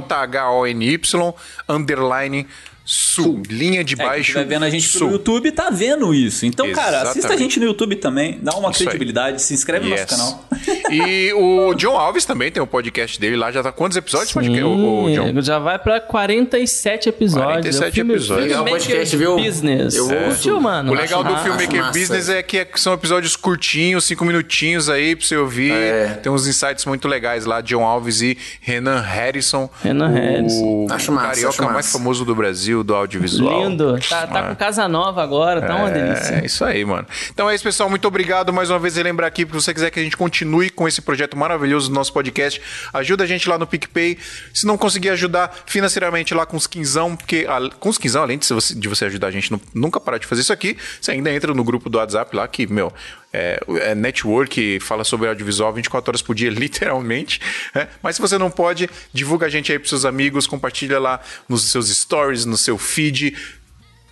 [0.05, 1.35] J-H-O-N-Y,
[1.69, 2.47] underline
[2.87, 4.21] Sul, linha de É, quem baixo.
[4.21, 5.01] estiver vendo a gente Sul.
[5.01, 6.45] pelo YouTube tá vendo isso.
[6.45, 7.41] Então, cara, assista a Exatamente.
[7.43, 8.87] gente no YouTube também, dá uma Isso aí.
[8.89, 10.11] credibilidade, se inscreve no Yes.
[10.11, 10.45] nosso canal.
[10.91, 13.51] E o John Alves também tem o podcast dele lá.
[13.51, 14.29] Já tá quantos episódios?
[14.31, 15.41] Sim, podcast, o, o John?
[15.43, 17.47] já vai pra 47 episódios.
[17.47, 18.47] 47 É o filme- episódios.
[18.49, 19.37] Legal o podcast, viu?
[19.37, 19.95] Business.
[19.95, 20.25] Eu ouço.
[20.35, 20.93] Curtiu, mano?
[20.93, 21.35] O legal do.
[21.39, 21.99] Filmmaker massa.
[21.99, 25.73] Business é que é- são episódios curtinhos, cinco minutinhos aí pra você ouvir.
[25.73, 26.07] É.
[26.23, 29.69] Tem uns insights muito legais lá, John Alves e Renan Harrison.
[29.83, 30.87] Renan o Harrison.
[30.91, 31.99] Acho massa, carioca acho mais massa.
[31.99, 33.69] famoso do Brasil, do audiovisual.
[33.69, 33.99] Lindo.
[34.09, 36.37] Tá, tá com casa nova agora, tá uma delícia.
[36.43, 37.07] É isso aí, mano.
[37.31, 37.89] Então é isso, pessoal.
[37.91, 38.53] Muito obrigado.
[38.53, 41.37] Mais uma vez, relembrar aqui, se você quiser que a gente continue com esse projeto
[41.37, 42.61] maravilhoso do nosso podcast,
[42.93, 44.19] ajuda a gente lá no PicPay.
[44.53, 48.39] Se não conseguir ajudar financeiramente lá com os quinzão, porque a- com os quinzão, além
[48.39, 51.13] de você, de você ajudar a gente, não, nunca parar de fazer isso aqui, você
[51.13, 52.93] ainda entra no grupo do WhatsApp lá, que, meu,
[53.35, 53.59] é,
[53.91, 57.41] é network, fala sobre audiovisual 24 horas por dia, literalmente.
[57.75, 57.89] né?
[58.03, 61.71] Mas se você não pode, divulga a gente aí pros seus amigos, compartilha lá nos
[61.71, 63.37] seus stories, no seu feed.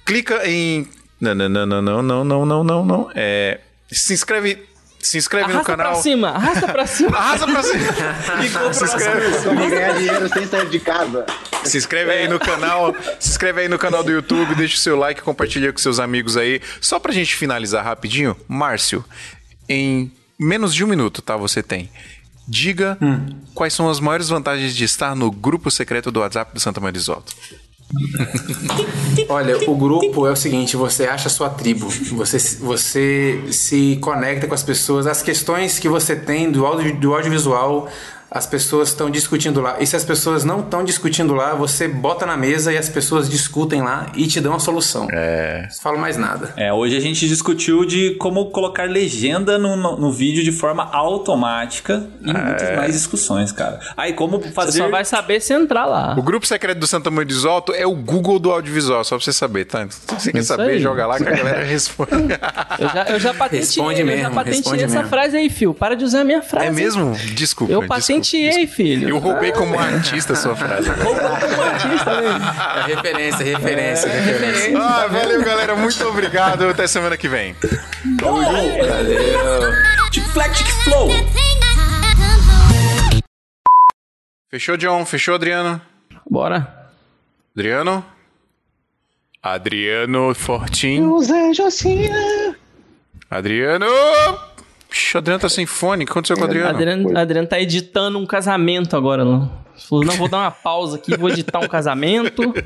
[0.05, 0.89] Clica em.
[1.21, 3.11] Não, não, não, não, não, não, não, não, não, não.
[3.15, 3.61] É,
[3.91, 4.67] se inscreve.
[4.99, 5.93] Se inscreve no Arrasta canal.
[5.93, 7.11] pra cima, arrasta pra cima.
[7.19, 7.85] Arrasa pra cima.
[8.45, 9.45] e compra se inscreve.
[9.45, 11.27] Como ganhar dinheiro sem sair de casa.
[11.65, 14.97] Se inscreve aí no canal, se inscreve aí no canal do YouTube, deixa o seu
[14.97, 16.61] like, compartilha com seus amigos aí.
[16.81, 19.05] Só pra gente finalizar rapidinho, Márcio,
[19.69, 21.37] em menos de um minuto, tá?
[21.37, 21.91] Você tem.
[22.47, 22.99] Diga
[23.55, 26.93] quais são as maiores vantagens de estar no grupo secreto do WhatsApp do Santa Maria
[26.93, 27.33] do Isoto.
[29.29, 34.47] Olha, o grupo é o seguinte: você acha a sua tribo, você, você se conecta
[34.47, 37.89] com as pessoas, as questões que você tem do, audio, do audiovisual.
[38.35, 39.77] As pessoas estão discutindo lá.
[39.79, 43.29] E se as pessoas não estão discutindo lá, você bota na mesa e as pessoas
[43.29, 45.07] discutem lá e te dão a solução.
[45.13, 45.67] É.
[45.71, 46.55] Não falo mais nada.
[46.57, 50.83] É, hoje a gente discutiu de como colocar legenda no, no, no vídeo de forma
[50.93, 53.81] automática e muitas mais discussões, cara.
[53.97, 54.79] Aí, como Você fazer.
[54.79, 56.15] só vai saber se entrar lá.
[56.19, 59.25] O grupo secreto do Santa Maria do Isoto é o Google do audiovisual, só pra
[59.25, 59.87] você saber, tá?
[59.91, 60.81] Se você quer Isso saber, aí.
[60.81, 62.11] joga lá que a galera responde.
[62.79, 65.09] Eu já, eu já patenteei, Responde eu já mesmo, responde essa mesmo.
[65.11, 65.75] frase aí, Fio.
[65.75, 66.67] Para de usar a minha frase.
[66.67, 67.13] É mesmo?
[67.35, 67.73] Desculpa.
[67.73, 67.95] Eu desculpa.
[68.23, 69.09] Presenteei, filho.
[69.09, 70.89] Eu roubei como artista a sua frase.
[71.03, 72.41] Como artista, né?
[72.77, 74.79] É referência, referência, referência.
[74.79, 75.75] Ah, valeu, galera.
[75.75, 76.69] Muito obrigado.
[76.69, 77.55] Até semana que vem.
[80.11, 81.09] Tic Flex, Tic Flow.
[84.49, 85.05] Fechou, John?
[85.05, 85.81] Fechou, Adriano?
[86.29, 86.91] Bora.
[87.55, 88.05] Adriano?
[89.43, 91.03] Adriano Fortin.
[91.03, 92.55] José Josina.
[93.31, 93.87] Adriano!
[95.15, 96.05] O Adriano tá sem fone.
[96.05, 96.69] O que aconteceu com o Adriano?
[96.71, 99.25] Adriano, Adriano tá editando um casamento agora.
[99.25, 99.51] Não.
[99.89, 102.53] Falou, não, vou dar uma pausa aqui, vou editar um casamento.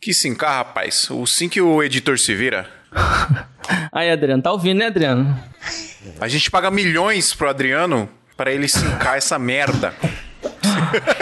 [0.00, 1.08] Que sim, cá, rapaz.
[1.08, 2.68] O sim que o editor se vira.
[3.90, 5.34] Aí, Adriano, tá ouvindo, né, Adriano?
[6.20, 8.06] A gente paga milhões pro Adriano
[8.36, 9.94] pra ele sincar essa merda.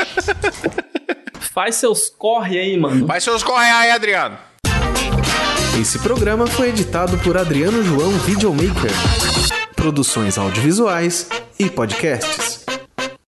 [1.54, 3.06] Faz seus corre aí, mano.
[3.06, 4.36] Vai seus corre aí, Adriano.
[5.80, 8.90] Esse programa foi editado por Adriano João Videomaker.
[9.82, 11.26] Produções audiovisuais
[11.58, 12.51] e podcasts.